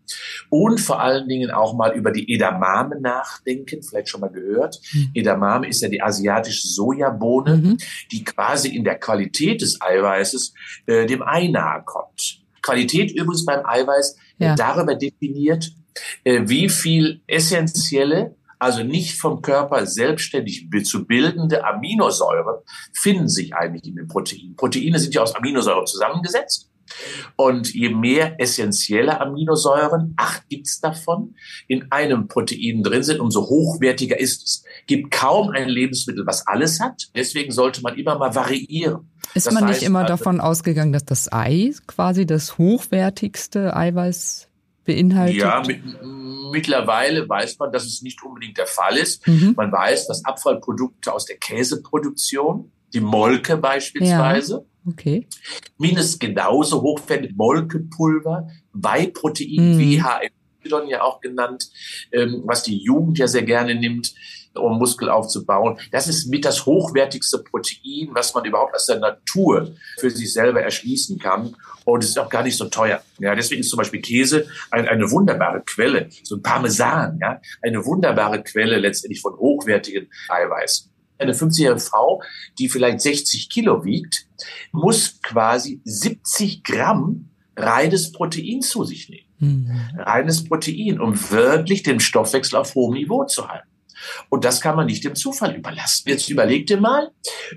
Und 0.50 0.80
vor 0.80 1.00
allen 1.00 1.28
Dingen 1.28 1.50
auch 1.50 1.74
mal 1.74 1.92
über 1.94 2.12
die 2.12 2.32
Edamame 2.32 3.00
nachdenken, 3.00 3.82
vielleicht 3.82 4.08
schon 4.08 4.20
mal 4.20 4.30
gehört. 4.30 4.80
Mhm. 4.92 5.10
Edamame 5.14 5.68
ist 5.68 5.82
ja 5.82 5.88
die 5.88 6.02
asiatische 6.02 6.68
Sojabohne, 6.68 7.56
mhm. 7.56 7.78
die 8.10 8.24
quasi 8.24 8.68
in 8.68 8.84
der 8.84 8.98
Qualität 8.98 9.62
des 9.62 9.80
Eiweißes 9.80 10.54
äh, 10.86 11.06
dem 11.06 11.22
Ei 11.22 11.48
nahe 11.48 11.82
kommt. 11.84 12.42
Qualität 12.62 13.10
übrigens 13.10 13.44
beim 13.44 13.64
Eiweiß 13.66 14.16
ja. 14.38 14.54
darüber 14.54 14.94
definiert, 14.94 15.72
äh, 16.24 16.42
wie 16.44 16.68
viel 16.68 17.22
essentielle 17.26 18.36
also 18.62 18.84
nicht 18.84 19.18
vom 19.18 19.42
Körper 19.42 19.86
selbstständig 19.86 20.68
zu 20.84 21.04
bildende 21.04 21.64
Aminosäuren 21.64 22.62
finden 22.92 23.28
sich 23.28 23.56
eigentlich 23.56 23.88
in 23.88 23.96
den 23.96 24.06
Proteinen. 24.06 24.54
Proteine 24.54 25.00
sind 25.00 25.16
ja 25.16 25.22
aus 25.22 25.34
Aminosäuren 25.34 25.84
zusammengesetzt. 25.84 26.70
Und 27.36 27.72
je 27.72 27.90
mehr 27.90 28.40
essentielle 28.40 29.20
Aminosäuren, 29.20 30.14
acht 30.16 30.48
gibt's 30.48 30.80
davon, 30.80 31.34
in 31.68 31.90
einem 31.90 32.28
Protein 32.28 32.82
drin 32.82 33.02
sind, 33.02 33.20
umso 33.20 33.42
hochwertiger 33.48 34.18
ist 34.18 34.42
es. 34.44 34.64
Gibt 34.86 35.10
kaum 35.10 35.50
ein 35.50 35.68
Lebensmittel, 35.68 36.26
was 36.26 36.46
alles 36.46 36.80
hat. 36.80 37.08
Deswegen 37.14 37.52
sollte 37.52 37.82
man 37.82 37.96
immer 37.96 38.18
mal 38.18 38.34
variieren. 38.34 39.10
Ist 39.34 39.46
das 39.46 39.54
man 39.54 39.66
nicht 39.66 39.82
immer 39.82 40.00
also, 40.00 40.12
davon 40.12 40.40
ausgegangen, 40.40 40.92
dass 40.92 41.04
das 41.04 41.32
Ei 41.32 41.72
quasi 41.86 42.26
das 42.26 42.58
hochwertigste 42.58 43.74
Eiweiß 43.74 44.48
beinhaltet? 44.84 45.36
Ja, 45.36 45.62
mit, 45.66 45.82
mittlerweile 46.50 47.28
weiß 47.28 47.58
man, 47.58 47.72
dass 47.72 47.86
es 47.86 48.02
nicht 48.02 48.22
unbedingt 48.22 48.58
der 48.58 48.66
Fall 48.66 48.96
ist. 48.96 49.26
Mhm. 49.26 49.54
Man 49.56 49.72
weiß, 49.72 50.08
dass 50.08 50.24
Abfallprodukte 50.24 51.12
aus 51.12 51.24
der 51.24 51.36
Käseproduktion, 51.36 52.70
die 52.92 53.00
Molke 53.00 53.56
beispielsweise, 53.56 54.54
ja 54.54 54.71
Okay. 54.86 55.26
Mindestens 55.78 56.18
genauso 56.18 56.82
hochwertig 56.82 57.34
Molkenpulver, 57.36 58.48
Whey-Protein, 58.72 59.76
mhm. 59.76 59.78
WHY 59.78 60.30
ja 60.88 61.02
auch 61.02 61.20
genannt, 61.20 61.68
ähm, 62.12 62.42
was 62.44 62.62
die 62.62 62.78
Jugend 62.78 63.18
ja 63.18 63.26
sehr 63.26 63.42
gerne 63.42 63.74
nimmt 63.74 64.14
um 64.54 64.78
Muskel 64.78 65.08
aufzubauen. 65.08 65.78
Das 65.90 66.08
ist 66.08 66.28
mit 66.28 66.44
das 66.44 66.66
hochwertigste 66.66 67.38
Protein, 67.38 68.10
was 68.12 68.34
man 68.34 68.44
überhaupt 68.44 68.74
aus 68.74 68.86
der 68.86 68.98
Natur 68.98 69.74
für 69.98 70.10
sich 70.10 70.32
selber 70.32 70.62
erschließen 70.62 71.18
kann. 71.18 71.56
Und 71.84 72.04
es 72.04 72.10
ist 72.10 72.18
auch 72.18 72.28
gar 72.28 72.42
nicht 72.42 72.56
so 72.56 72.66
teuer. 72.66 73.02
Ja, 73.18 73.34
deswegen 73.34 73.60
ist 73.60 73.70
zum 73.70 73.78
Beispiel 73.78 74.00
Käse 74.00 74.46
ein, 74.70 74.86
eine 74.86 75.10
wunderbare 75.10 75.62
Quelle, 75.64 76.08
so 76.22 76.36
ein 76.36 76.42
Parmesan, 76.42 77.18
ja, 77.20 77.40
eine 77.62 77.84
wunderbare 77.84 78.42
Quelle 78.42 78.78
letztendlich 78.78 79.20
von 79.20 79.36
hochwertigen 79.36 80.08
Eiweißen. 80.28 80.91
Eine 81.18 81.32
50-jährige 81.32 81.80
Frau, 81.80 82.22
die 82.58 82.68
vielleicht 82.68 83.00
60 83.00 83.48
Kilo 83.48 83.84
wiegt, 83.84 84.26
muss 84.72 85.20
quasi 85.22 85.80
70 85.84 86.64
Gramm 86.64 87.30
reines 87.56 88.12
Protein 88.12 88.62
zu 88.62 88.84
sich 88.84 89.08
nehmen. 89.08 89.26
Mhm. 89.38 89.98
Reines 89.98 90.44
Protein, 90.44 91.00
um 91.00 91.14
wirklich 91.30 91.82
den 91.82 92.00
Stoffwechsel 92.00 92.58
auf 92.58 92.74
hohem 92.74 92.94
Niveau 92.94 93.24
zu 93.24 93.48
halten. 93.48 93.68
Und 94.28 94.44
das 94.44 94.60
kann 94.60 94.76
man 94.76 94.86
nicht 94.86 95.04
dem 95.04 95.14
Zufall 95.14 95.54
überlassen. 95.54 96.08
Jetzt 96.08 96.28
überleg 96.28 96.66
dir 96.66 96.80
mal, 96.80 97.10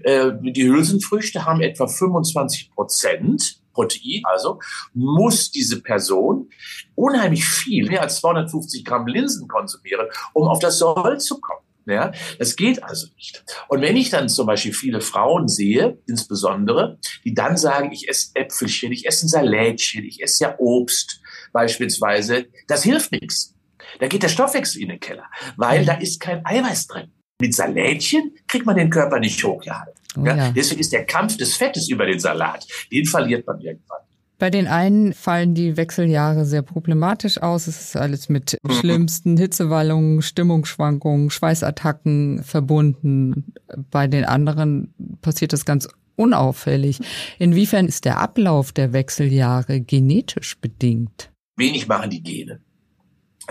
äh, 0.04 0.32
die 0.42 0.68
Hülsenfrüchte 0.68 1.46
haben 1.46 1.62
etwa 1.62 1.88
25 1.88 2.72
Prozent 2.72 3.62
Protein, 3.74 4.22
also 4.24 4.60
muss 4.94 5.52
diese 5.52 5.82
Person 5.82 6.50
unheimlich 6.96 7.46
viel, 7.46 7.88
mehr 7.88 8.02
als 8.02 8.18
250 8.22 8.86
Gramm 8.86 9.06
Linsen 9.06 9.48
konsumieren, 9.48 10.08
um 10.34 10.48
auf 10.48 10.60
das 10.60 10.80
Soll 10.80 11.20
zu 11.20 11.40
kommen. 11.40 11.65
Ja, 11.88 12.12
das 12.40 12.56
geht 12.56 12.84
also 12.84 13.08
nicht. 13.16 13.44
Und 13.68 13.82
wenn 13.82 13.96
ich 13.96 14.10
dann 14.10 14.28
zum 14.28 14.48
Beispiel 14.48 14.74
viele 14.74 15.02
Frauen 15.02 15.48
sehe, 15.48 16.00
insbesondere, 16.08 16.98
die 17.24 17.36
dann 17.36 17.58
sagen, 17.58 17.92
ich 17.92 18.10
esse 18.10 18.32
Äpfelchen, 18.34 18.92
ich 18.92 19.08
esse 19.08 19.28
ein 19.28 19.30
Salätchen, 19.30 20.04
ich 20.04 20.22
esse 20.24 20.46
ja 20.46 20.56
Obst 20.58 21.22
beispielsweise, 21.54 22.48
das 22.68 22.84
hilft 22.84 23.12
nichts. 23.12 23.54
Da 24.00 24.08
geht 24.08 24.24
der 24.24 24.30
Stoffwechsel 24.30 24.82
in 24.82 24.90
den 24.90 25.00
Keller, 25.00 25.26
weil 25.58 25.82
mhm. 25.82 25.86
da 25.86 25.94
ist 25.94 26.20
kein 26.20 26.44
Eiweiß 26.44 26.88
drin. 26.88 27.12
Mit 27.40 27.54
Salätchen 27.54 28.34
kriegt 28.48 28.66
man 28.66 28.78
den 28.78 28.90
Körper 28.90 29.20
nicht 29.20 29.44
hochgehalten. 29.44 29.94
Oh, 30.18 30.26
ja. 30.26 30.52
Deswegen 30.52 30.80
ist 30.80 30.94
der 30.94 31.06
Kampf 31.06 31.38
des 31.38 31.56
Fettes 31.56 31.90
über 31.90 32.06
den 32.06 32.20
Salat, 32.20 32.66
den 32.92 33.06
verliert 33.06 33.46
man 33.46 33.60
irgendwann. 33.60 34.05
Bei 34.38 34.50
den 34.50 34.68
einen 34.68 35.14
fallen 35.14 35.54
die 35.56 35.78
Wechseljahre 35.78 36.46
sehr 36.46 36.62
problematisch 36.62 37.42
aus. 37.42 37.68
Es 37.68 37.80
ist 37.80 37.96
alles 37.96 38.28
mit 38.28 38.58
mhm. 38.62 38.72
schlimmsten 38.72 39.38
Hitzewallungen, 39.38 40.22
Stimmungsschwankungen, 40.22 41.30
Schweißattacken 41.30 42.44
verbunden. 42.44 43.54
Bei 43.92 44.08
den 44.08 44.26
anderen 44.26 44.94
passiert 45.22 45.54
das 45.54 45.64
ganz 45.64 45.88
unauffällig. 46.18 47.00
Inwiefern 47.40 47.88
ist 47.88 48.06
der 48.06 48.20
Ablauf 48.20 48.72
der 48.72 48.94
Wechseljahre 48.94 49.80
genetisch 49.82 50.58
bedingt? 50.60 51.32
Wenig 51.56 51.88
machen 51.88 52.10
die 52.10 52.22
Gene. 52.22 52.60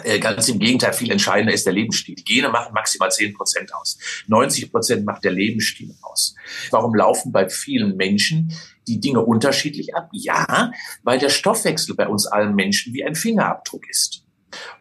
Äh, 0.02 0.18
ganz 0.18 0.48
im 0.48 0.58
Gegenteil, 0.58 0.92
viel 0.92 1.10
entscheidender 1.10 1.54
ist 1.54 1.66
der 1.66 1.72
Lebensstil. 1.72 2.16
Die 2.16 2.24
Gene 2.24 2.48
machen 2.48 2.74
maximal 2.74 3.10
10 3.10 3.34
Prozent 3.34 3.72
aus. 3.74 3.98
90 4.26 4.70
Prozent 4.70 5.06
macht 5.06 5.24
der 5.24 5.32
Lebensstil 5.32 5.94
aus. 6.02 6.34
Warum 6.70 6.94
laufen 6.94 7.30
bei 7.30 7.48
vielen 7.48 7.96
Menschen 7.96 8.52
die 8.86 9.00
Dinge 9.00 9.20
unterschiedlich 9.20 9.94
ab? 9.94 10.08
Ja, 10.12 10.72
weil 11.02 11.18
der 11.18 11.30
Stoffwechsel 11.30 11.94
bei 11.94 12.08
uns 12.08 12.26
allen 12.26 12.54
Menschen 12.54 12.94
wie 12.94 13.04
ein 13.04 13.14
Fingerabdruck 13.14 13.88
ist. 13.88 14.24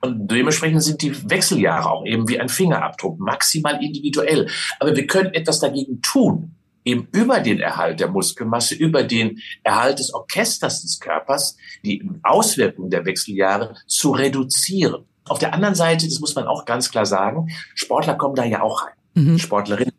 Und 0.02 0.30
dementsprechend 0.30 0.84
sind 0.84 1.02
die 1.02 1.30
Wechseljahre 1.30 1.90
auch 1.90 2.06
eben 2.06 2.28
wie 2.28 2.40
ein 2.40 2.50
Fingerabdruck, 2.50 3.20
maximal 3.20 3.84
individuell. 3.84 4.48
Aber 4.80 4.96
wir 4.96 5.08
können 5.08 5.34
etwas 5.34 5.60
dagegen 5.60 6.02
tun 6.02 6.56
eben 6.86 7.08
über 7.12 7.40
den 7.40 7.60
Erhalt 7.60 8.00
der 8.00 8.10
Muskelmasse, 8.10 8.76
über 8.76 9.04
den 9.04 9.40
Erhalt 9.64 10.00
des 10.00 10.14
Orchesters 10.14 10.82
des 10.82 11.00
Körpers, 11.00 11.58
die 11.84 12.04
Auswirkungen 12.24 12.90
der 12.90 13.06
Wechseljahre 13.06 13.76
zu 13.88 14.12
reduzieren. 14.12 15.06
Auf 15.26 15.40
der 15.40 15.54
anderen 15.54 15.76
Seite, 15.76 16.06
das 16.06 16.20
muss 16.20 16.36
man 16.36 16.48
auch 16.48 16.66
ganz 16.66 16.92
klar 16.92 17.06
sagen, 17.06 17.48
Sportler 17.76 18.16
kommen 18.16 18.36
da 18.36 18.44
ja 18.44 18.62
auch 18.62 18.84
rein. 18.84 18.94
Mhm. 19.16 19.40
Sportlerinnen. 19.40 19.93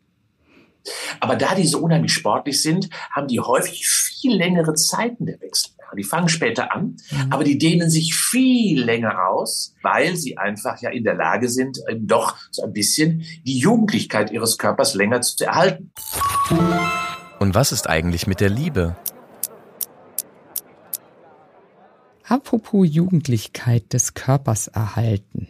Aber 1.19 1.35
da 1.35 1.55
die 1.55 1.67
so 1.67 1.79
unheimlich 1.79 2.13
sportlich 2.13 2.61
sind, 2.61 2.89
haben 3.11 3.27
die 3.27 3.39
häufig 3.39 3.87
viel 3.87 4.35
längere 4.35 4.73
Zeiten 4.73 5.25
der 5.25 5.39
Wechsel. 5.41 5.71
Die 5.97 6.03
fangen 6.03 6.29
später 6.29 6.73
an, 6.75 6.97
mhm. 7.09 7.31
aber 7.31 7.43
die 7.43 7.57
dehnen 7.57 7.89
sich 7.89 8.15
viel 8.15 8.83
länger 8.83 9.29
aus, 9.29 9.75
weil 9.81 10.15
sie 10.15 10.37
einfach 10.37 10.81
ja 10.81 10.89
in 10.89 11.03
der 11.03 11.15
Lage 11.15 11.47
sind, 11.47 11.79
doch 11.99 12.35
so 12.51 12.63
ein 12.63 12.73
bisschen 12.73 13.23
die 13.45 13.59
Jugendlichkeit 13.59 14.31
ihres 14.31 14.57
Körpers 14.57 14.93
länger 14.93 15.21
zu 15.21 15.45
erhalten. 15.45 15.91
Und 17.39 17.55
was 17.55 17.71
ist 17.71 17.87
eigentlich 17.87 18.27
mit 18.27 18.39
der 18.39 18.49
Liebe? 18.49 18.95
Apropos 22.27 22.87
Jugendlichkeit 22.89 23.93
des 23.93 24.15
Körpers 24.15 24.67
erhalten. 24.67 25.47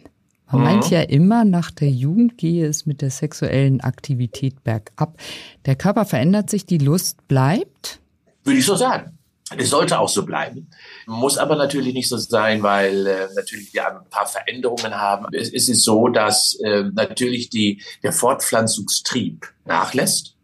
Man 0.50 0.60
mhm. 0.60 0.66
meint 0.66 0.90
ja 0.90 1.02
immer, 1.02 1.44
nach 1.44 1.70
der 1.70 1.90
Jugend 1.90 2.38
gehe 2.38 2.66
es 2.66 2.86
mit 2.86 3.02
der 3.02 3.10
sexuellen 3.10 3.80
Aktivität 3.80 4.62
bergab. 4.64 5.18
Der 5.66 5.76
Körper 5.76 6.04
verändert 6.04 6.50
sich, 6.50 6.66
die 6.66 6.78
Lust 6.78 7.26
bleibt? 7.28 8.00
Würde 8.44 8.60
ich 8.60 8.66
so 8.66 8.76
sagen. 8.76 9.16
Es 9.56 9.70
sollte 9.70 10.00
auch 10.00 10.08
so 10.08 10.26
bleiben, 10.26 10.68
muss 11.06 11.38
aber 11.38 11.54
natürlich 11.54 11.94
nicht 11.94 12.08
so 12.08 12.16
sein, 12.16 12.64
weil 12.64 13.06
äh, 13.06 13.28
natürlich 13.36 13.72
wir 13.72 13.86
ein 13.88 14.10
paar 14.10 14.26
Veränderungen 14.26 14.92
haben. 14.92 15.26
Es, 15.32 15.52
es 15.52 15.68
ist 15.68 15.84
so, 15.84 16.08
dass 16.08 16.58
äh, 16.64 16.82
natürlich 16.92 17.48
die, 17.48 17.80
der 18.02 18.12
Fortpflanzungstrieb 18.12 19.46
nachlässt, 19.64 20.35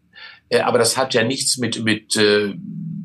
aber 0.61 0.77
das 0.77 0.97
hat 0.97 1.13
ja 1.13 1.23
nichts 1.23 1.57
mit, 1.57 1.83
mit 1.83 2.15
äh, 2.15 2.53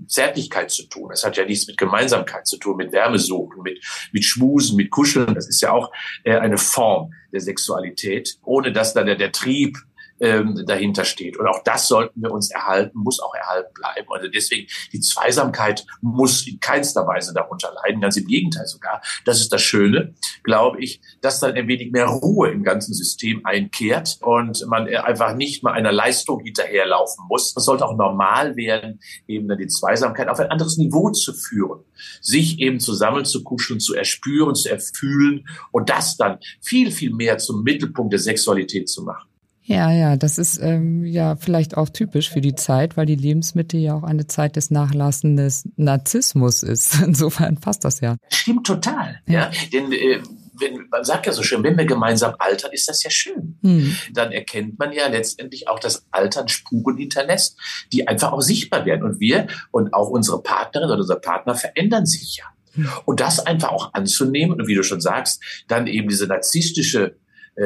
Zärtlichkeit 0.09 0.71
zu 0.71 0.89
tun. 0.89 1.09
Das 1.11 1.25
hat 1.25 1.37
ja 1.37 1.45
nichts 1.45 1.67
mit 1.67 1.77
Gemeinsamkeit 1.77 2.47
zu 2.47 2.57
tun, 2.57 2.77
mit 2.77 2.93
Wärmesuchen, 2.93 3.63
mit, 3.63 3.85
mit 4.13 4.25
Schmusen, 4.25 4.77
mit 4.77 4.91
Kuscheln. 4.91 5.35
Das 5.35 5.49
ist 5.49 5.61
ja 5.61 5.73
auch 5.73 5.93
äh, 6.25 6.37
eine 6.37 6.59
Form 6.59 7.13
der 7.33 7.41
Sexualität, 7.41 8.39
ohne 8.43 8.73
dass 8.73 8.95
dann 8.95 9.07
der, 9.07 9.17
der 9.17 9.33
Trieb 9.33 9.77
ähm, 10.21 10.65
dahinter 10.67 11.05
steht. 11.05 11.39
Und 11.39 11.47
auch 11.47 11.63
das 11.65 11.89
sollten 11.89 12.23
wir 12.23 12.31
uns 12.33 12.51
erhalten, 12.51 12.99
muss 12.99 13.21
auch 13.21 13.35
erhalten 13.35 13.73
bleiben. 13.75 14.09
Also 14.11 14.29
deswegen, 14.29 14.67
die 14.93 15.01
Zweisamkeit 15.01 15.85
muss 16.01 16.47
in 16.47 16.61
keinster 16.61 17.07
Weise 17.07 17.33
darunter 17.35 17.73
leiden. 17.85 18.01
Ganz 18.01 18.17
im 18.17 18.27
Gegenteil 18.27 18.67
sogar. 18.67 19.03
Das 19.25 19.41
ist 19.41 19.53
das 19.53 19.63
Schöne, 19.63 20.15
glaube 20.43 20.81
ich, 20.81 21.01
dass 21.21 21.41
dann 21.41 21.55
ein 21.55 21.69
wenig 21.69 21.93
mehr 21.93 22.07
Ruhe 22.07 22.51
im 22.51 22.63
ganzen 22.63 22.95
System 22.95 23.45
einkehrt 23.45 24.19
und 24.21 24.67
man 24.67 24.89
einfach 24.89 25.35
nicht 25.35 25.63
mal 25.63 25.73
einer 25.73 25.93
Leistung 25.93 26.41
hinterherlaufen 26.41 27.25
muss. 27.29 27.55
Es 27.57 27.65
sollte 27.65 27.87
auch 27.87 27.97
normal 27.97 28.57
werden, 28.57 29.01
eben 29.27 29.49
dann 29.49 29.59
die 29.59 29.69
Zweisamkeit 29.69 30.29
auf 30.29 30.41
ein 30.41 30.51
anderes 30.51 30.77
Niveau 30.77 31.11
zu 31.11 31.33
führen. 31.33 31.85
Sich 32.21 32.61
eben 32.61 32.81
zusammen 32.81 33.25
zu 33.25 33.43
kuscheln, 33.43 33.81
zu 33.81 33.95
erspüren, 33.95 34.55
zu 34.55 34.69
erfühlen 34.69 35.49
und 35.73 35.91
das 35.91 36.17
dann 36.17 36.39
viel, 36.61 36.91
viel 36.91 37.13
mehr 37.13 37.39
zum 37.39 37.63
Mittelpunkt 37.63 38.13
der 38.13 38.21
Sexualität 38.21 38.89
zu 38.89 39.03
machen. 39.03 39.28
Ja, 39.69 39.93
ja, 39.93 40.17
das 40.17 40.39
ist 40.39 40.59
ähm, 40.63 41.05
ja 41.05 41.37
vielleicht 41.37 41.77
auch 41.77 41.91
typisch 41.91 42.31
für 42.31 42.41
die 42.41 42.55
Zeit, 42.55 42.97
weil 42.97 43.05
die 43.05 43.17
Lebensmittel 43.17 43.79
ja 43.79 43.95
auch 43.95 44.03
eine 44.03 44.27
Zeit 44.27 44.57
des 44.57 44.71
nachlassenden 44.71 45.53
Narzissmus 45.77 46.63
ist. 46.63 46.99
Insofern 47.05 47.59
passt 47.59 47.85
das 47.85 48.01
ja. 48.01 48.17
Stimmt 48.31 48.67
total. 48.67 49.21
Ja, 49.27 49.51
ja. 49.51 49.51
denn 49.71 49.93
äh, 49.93 50.23
wenn, 50.55 50.89
man 50.91 51.05
sagt 51.05 51.27
ja 51.27 51.33
so 51.35 51.43
schön, 51.43 51.63
wenn 51.63 51.77
wir 51.77 51.85
gemeinsam 51.85 52.35
altern, 52.39 52.73
ist 52.73 52.89
das 52.89 53.03
ja 53.03 53.11
schön. 53.11 53.59
Hm. 53.63 53.95
Dann 54.15 54.33
erkennt 54.33 54.79
man 54.79 54.93
ja 54.93 55.07
letztendlich 55.07 55.69
auch, 55.69 55.79
dass 55.79 56.07
Altern 56.13 56.49
Spuren 56.49 56.97
hinterlässt, 56.97 57.59
die 57.93 58.09
einfach 58.09 58.33
auch 58.33 58.41
sichtbar 58.41 58.87
werden. 58.87 59.03
Und 59.03 59.21
wir 59.21 59.49
und 59.71 59.93
auch 59.93 60.09
unsere 60.09 60.43
Partnerin 60.43 60.89
oder 60.89 61.01
unser 61.01 61.21
Partner 61.21 61.55
verändern 61.55 62.07
sich 62.07 62.39
ja. 62.39 62.45
Hm. 62.73 62.89
Und 63.05 63.21
das 63.21 63.39
einfach 63.47 63.69
auch 63.69 63.93
anzunehmen 63.93 64.59
und 64.59 64.67
wie 64.67 64.75
du 64.75 64.83
schon 64.83 65.03
sagst, 65.03 65.43
dann 65.69 65.87
eben 65.87 66.09
diese 66.09 66.27
narzisstische 66.27 67.17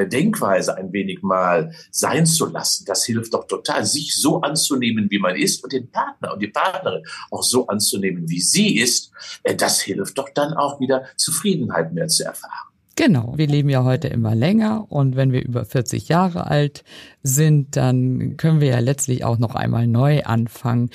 Denkweise 0.07 0.77
ein 0.77 0.93
wenig 0.93 1.23
mal 1.23 1.73
sein 1.91 2.27
zu 2.27 2.47
lassen, 2.47 2.85
das 2.87 3.05
hilft 3.05 3.35
doch 3.35 3.47
total, 3.47 3.85
sich 3.85 4.17
so 4.17 4.41
anzunehmen, 4.41 5.11
wie 5.11 5.19
man 5.19 5.37
ist 5.37 5.63
und 5.63 5.73
den 5.73 5.91
Partner 5.91 6.33
und 6.33 6.41
die 6.41 6.49
Partnerin 6.49 7.03
auch 7.31 7.43
so 7.43 7.67
anzunehmen, 7.67 8.29
wie 8.29 8.41
sie 8.41 8.79
ist. 8.79 9.13
Äh, 9.43 9.55
das 9.55 9.81
hilft 9.81 10.19
doch 10.19 10.29
dann 10.35 10.55
auch 10.55 10.81
wieder 10.81 11.05
Zufriedenheit 11.17 11.93
mehr 11.93 12.09
zu 12.09 12.25
erfahren. 12.25 12.69
Genau, 12.97 13.35
wir 13.37 13.47
leben 13.47 13.71
ja 13.71 13.85
heute 13.85 14.09
immer 14.09 14.35
länger 14.35 14.87
und 14.91 15.17
wenn 15.17 15.33
wir 15.33 15.43
über 15.43 15.65
40 15.65 16.09
Jahre 16.09 16.47
alt 16.47 16.85
sind, 17.23 17.77
dann 17.77 18.37
können 18.37 18.61
wir 18.61 18.69
ja 18.69 18.81
letztlich 18.81 19.25
auch 19.25 19.39
noch 19.39 19.55
einmal 19.55 19.87
neu 19.87 20.23
anfangen. 20.25 20.91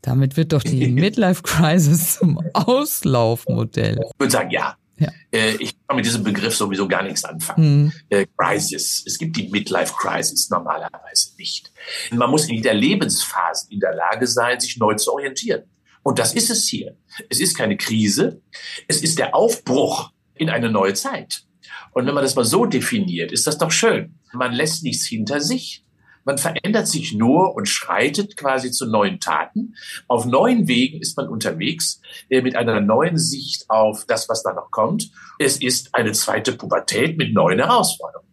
Damit 0.00 0.36
wird 0.36 0.52
doch 0.52 0.62
die 0.62 0.88
Midlife 0.92 1.42
Crisis 1.42 2.18
zum 2.18 2.40
Auslaufmodell. 2.54 4.00
Ich 4.04 4.20
würde 4.20 4.32
sagen, 4.32 4.50
ja. 4.50 4.76
Ja. 4.98 5.08
Äh, 5.32 5.56
ich 5.56 5.74
kann 5.86 5.96
mit 5.96 6.04
diesem 6.04 6.22
Begriff 6.22 6.54
sowieso 6.54 6.86
gar 6.86 7.02
nichts 7.02 7.24
anfangen. 7.24 7.84
Mhm. 7.84 7.92
Äh, 8.08 8.26
Crisis. 8.36 9.02
Es 9.06 9.18
gibt 9.18 9.36
die 9.36 9.48
Midlife 9.48 9.94
Crisis 9.94 10.50
normalerweise 10.50 11.30
nicht. 11.36 11.72
Man 12.12 12.30
muss 12.30 12.48
in 12.48 12.56
jeder 12.56 12.74
Lebensphase 12.74 13.66
in 13.70 13.80
der 13.80 13.94
Lage 13.94 14.26
sein, 14.26 14.60
sich 14.60 14.76
neu 14.76 14.94
zu 14.94 15.12
orientieren. 15.12 15.62
Und 16.02 16.18
das 16.18 16.34
ist 16.34 16.50
es 16.50 16.68
hier. 16.68 16.96
Es 17.28 17.40
ist 17.40 17.56
keine 17.56 17.76
Krise. 17.76 18.42
Es 18.86 19.02
ist 19.02 19.18
der 19.18 19.34
Aufbruch 19.34 20.12
in 20.34 20.50
eine 20.50 20.70
neue 20.70 20.94
Zeit. 20.94 21.44
Und 21.92 22.06
wenn 22.06 22.14
man 22.14 22.24
das 22.24 22.34
mal 22.34 22.44
so 22.44 22.66
definiert, 22.66 23.32
ist 23.32 23.46
das 23.46 23.58
doch 23.58 23.70
schön. 23.70 24.18
Man 24.32 24.52
lässt 24.52 24.82
nichts 24.82 25.06
hinter 25.06 25.40
sich, 25.40 25.83
Man 26.24 26.38
verändert 26.38 26.88
sich 26.88 27.12
nur 27.12 27.54
und 27.54 27.68
schreitet 27.68 28.36
quasi 28.36 28.70
zu 28.70 28.86
neuen 28.86 29.20
Taten. 29.20 29.74
Auf 30.08 30.24
neuen 30.24 30.66
Wegen 30.68 31.00
ist 31.00 31.16
man 31.16 31.28
unterwegs 31.28 32.00
äh, 32.30 32.40
mit 32.40 32.56
einer 32.56 32.80
neuen 32.80 33.18
Sicht 33.18 33.68
auf 33.68 34.06
das, 34.06 34.28
was 34.28 34.42
da 34.42 34.52
noch 34.52 34.70
kommt. 34.70 35.10
Es 35.38 35.58
ist 35.58 35.94
eine 35.94 36.12
zweite 36.12 36.52
Pubertät 36.52 37.18
mit 37.18 37.34
neuen 37.34 37.58
Herausforderungen. 37.58 38.28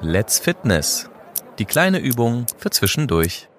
Let's 0.00 0.38
Fitness. 0.38 1.10
Die 1.58 1.66
kleine 1.66 1.98
Übung 1.98 2.46
für 2.56 2.70
zwischendurch. 2.70 3.49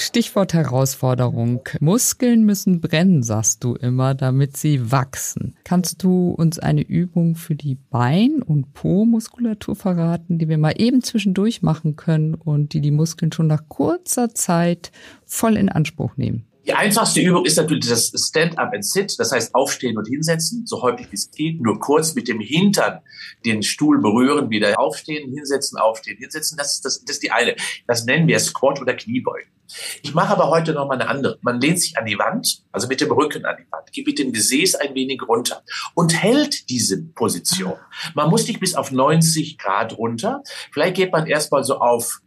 Stichwort 0.00 0.54
Herausforderung. 0.54 1.68
Muskeln 1.80 2.44
müssen 2.44 2.80
brennen, 2.80 3.22
sagst 3.22 3.64
du 3.64 3.74
immer, 3.74 4.14
damit 4.14 4.56
sie 4.56 4.90
wachsen. 4.90 5.56
Kannst 5.64 6.02
du 6.02 6.30
uns 6.30 6.58
eine 6.58 6.82
Übung 6.82 7.34
für 7.34 7.54
die 7.54 7.74
Bein- 7.74 8.42
und 8.42 8.72
Po-Muskulatur 8.74 9.76
verraten, 9.76 10.38
die 10.38 10.48
wir 10.48 10.58
mal 10.58 10.74
eben 10.76 11.02
zwischendurch 11.02 11.62
machen 11.62 11.96
können 11.96 12.34
und 12.34 12.72
die 12.72 12.80
die 12.80 12.90
Muskeln 12.90 13.32
schon 13.32 13.46
nach 13.46 13.68
kurzer 13.68 14.34
Zeit 14.34 14.92
voll 15.24 15.56
in 15.56 15.68
Anspruch 15.68 16.16
nehmen? 16.16 16.46
Die 16.66 16.72
einfachste 16.72 17.20
Übung 17.20 17.44
ist 17.44 17.56
natürlich 17.56 17.86
das 17.86 18.10
Stand-up 18.12 18.74
and 18.74 18.84
Sit, 18.84 19.20
das 19.20 19.30
heißt 19.30 19.54
aufstehen 19.54 19.96
und 19.96 20.08
hinsetzen, 20.08 20.66
so 20.66 20.82
häufig 20.82 21.06
wie 21.12 21.14
es 21.14 21.30
geht, 21.30 21.60
nur 21.60 21.78
kurz 21.78 22.16
mit 22.16 22.26
dem 22.26 22.40
Hintern 22.40 23.02
den 23.44 23.62
Stuhl 23.62 24.00
berühren, 24.00 24.50
wieder 24.50 24.76
aufstehen, 24.78 25.32
hinsetzen, 25.32 25.78
aufstehen, 25.78 26.18
hinsetzen. 26.18 26.58
Das 26.58 26.74
ist, 26.74 26.84
das, 26.84 27.04
das 27.04 27.16
ist 27.16 27.22
die 27.22 27.30
eine. 27.30 27.54
Das 27.86 28.04
nennen 28.04 28.26
wir 28.26 28.40
Squat 28.40 28.80
oder 28.80 28.94
Kniebeugen. 28.94 29.48
Ich 30.02 30.14
mache 30.14 30.32
aber 30.32 30.48
heute 30.48 30.72
noch 30.72 30.86
mal 30.86 30.94
eine 30.94 31.08
andere. 31.08 31.38
Man 31.42 31.60
lehnt 31.60 31.80
sich 31.80 31.96
an 31.98 32.06
die 32.06 32.18
Wand, 32.18 32.62
also 32.72 32.88
mit 32.88 33.00
dem 33.00 33.10
Rücken 33.10 33.44
an 33.44 33.56
die 33.58 33.70
Wand, 33.70 33.92
geht 33.92 34.06
mit 34.06 34.18
dem 34.18 34.32
Gesäß 34.32 34.76
ein 34.76 34.94
wenig 34.94 35.22
runter 35.26 35.62
und 35.94 36.14
hält 36.14 36.68
diese 36.70 37.02
Position. 37.02 37.74
Man 38.14 38.30
muss 38.30 38.46
nicht 38.46 38.60
bis 38.60 38.74
auf 38.74 38.90
90 38.90 39.58
Grad 39.58 39.96
runter. 39.98 40.42
Vielleicht 40.72 40.96
geht 40.96 41.12
man 41.12 41.26
erstmal 41.26 41.64
so 41.64 41.78
auf 41.78 42.20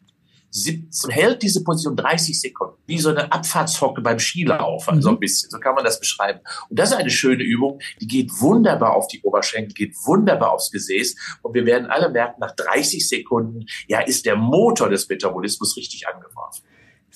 17, 0.52 1.12
hält 1.12 1.44
diese 1.44 1.64
Position 1.64 1.96
30 1.96 2.40
Sekunden, 2.40 2.76
wie 2.88 2.98
so 2.98 3.10
eine 3.10 3.32
Abfahrtshocke 3.32 4.02
beim 4.02 4.20
Skilaufen, 4.20 4.98
mhm. 4.98 5.02
so 5.02 5.10
ein 5.10 5.20
bisschen. 5.20 5.50
So 5.50 5.60
kann 5.60 5.76
man 5.76 5.84
das 5.84 6.00
beschreiben. 6.00 6.40
Und 6.70 6.80
das 6.80 6.92
ist 6.92 6.98
eine 6.98 7.10
schöne 7.10 7.44
Übung, 7.44 7.80
die 8.02 8.08
geht 8.08 8.32
wunderbar 8.40 8.96
auf 8.96 9.08
die 9.08 9.22
Oberschenkel, 9.22 9.74
geht 9.74 9.96
wunderbar 10.06 10.52
aufs 10.52 10.72
Gesäß. 10.72 11.16
Und 11.42 11.54
wir 11.54 11.66
werden 11.66 11.88
alle 11.88 12.10
merken, 12.10 12.40
nach 12.40 12.56
30 12.56 13.08
Sekunden, 13.08 13.66
ja, 13.88 14.00
ist 14.02 14.26
der 14.26 14.36
Motor 14.36 14.90
des 14.90 15.08
Metabolismus 15.08 15.78
richtig 15.78 16.08
angeworfen. 16.08 16.64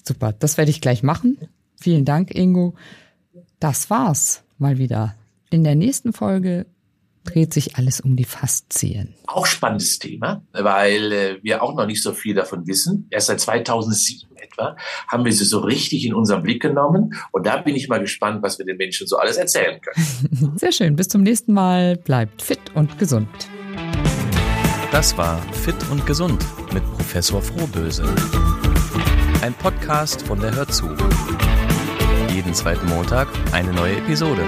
Super, 0.03 0.33
das 0.33 0.57
werde 0.57 0.71
ich 0.71 0.81
gleich 0.81 1.03
machen. 1.03 1.37
Vielen 1.79 2.05
Dank, 2.05 2.33
Ingo. 2.33 2.75
Das 3.59 3.89
war's 3.89 4.43
mal 4.57 4.77
wieder. 4.77 5.15
In 5.49 5.63
der 5.63 5.75
nächsten 5.75 6.13
Folge 6.13 6.65
dreht 7.23 7.53
sich 7.53 7.77
alles 7.77 8.01
um 8.01 8.15
die 8.15 8.25
Faszien. 8.25 9.13
Auch 9.27 9.45
spannendes 9.45 9.99
Thema, 9.99 10.43
weil 10.51 11.11
äh, 11.11 11.43
wir 11.43 11.63
auch 11.63 11.75
noch 11.75 11.85
nicht 11.85 12.03
so 12.03 12.13
viel 12.13 12.35
davon 12.35 12.67
wissen. 12.67 13.07
Erst 13.09 13.27
seit 13.27 13.39
2007 13.39 14.29
etwa 14.35 14.75
haben 15.07 15.25
wir 15.25 15.31
sie 15.31 15.45
so 15.45 15.59
richtig 15.59 16.05
in 16.05 16.13
unseren 16.13 16.43
Blick 16.43 16.61
genommen. 16.61 17.13
Und 17.31 17.45
da 17.45 17.57
bin 17.57 17.75
ich 17.75 17.87
mal 17.87 17.99
gespannt, 17.99 18.43
was 18.43 18.59
wir 18.59 18.65
den 18.65 18.77
Menschen 18.77 19.07
so 19.07 19.17
alles 19.17 19.37
erzählen 19.37 19.79
können. 19.81 20.57
Sehr 20.57 20.71
schön. 20.71 20.95
Bis 20.95 21.07
zum 21.07 21.23
nächsten 21.23 21.53
Mal. 21.53 21.97
Bleibt 21.97 22.41
fit 22.41 22.59
und 22.75 22.99
gesund. 22.99 23.29
Das 24.91 25.17
war 25.17 25.41
Fit 25.53 25.75
und 25.89 26.05
Gesund 26.05 26.45
mit 26.71 26.83
Professor 26.93 27.41
Frohböse. 27.41 28.03
Ein 29.43 29.53
Podcast 29.55 30.25
von 30.25 30.39
der 30.39 30.55
Hörzu. 30.55 30.89
Jeden 32.29 32.53
zweiten 32.53 32.87
Montag 32.87 33.27
eine 33.51 33.73
neue 33.73 33.97
Episode. 33.97 34.41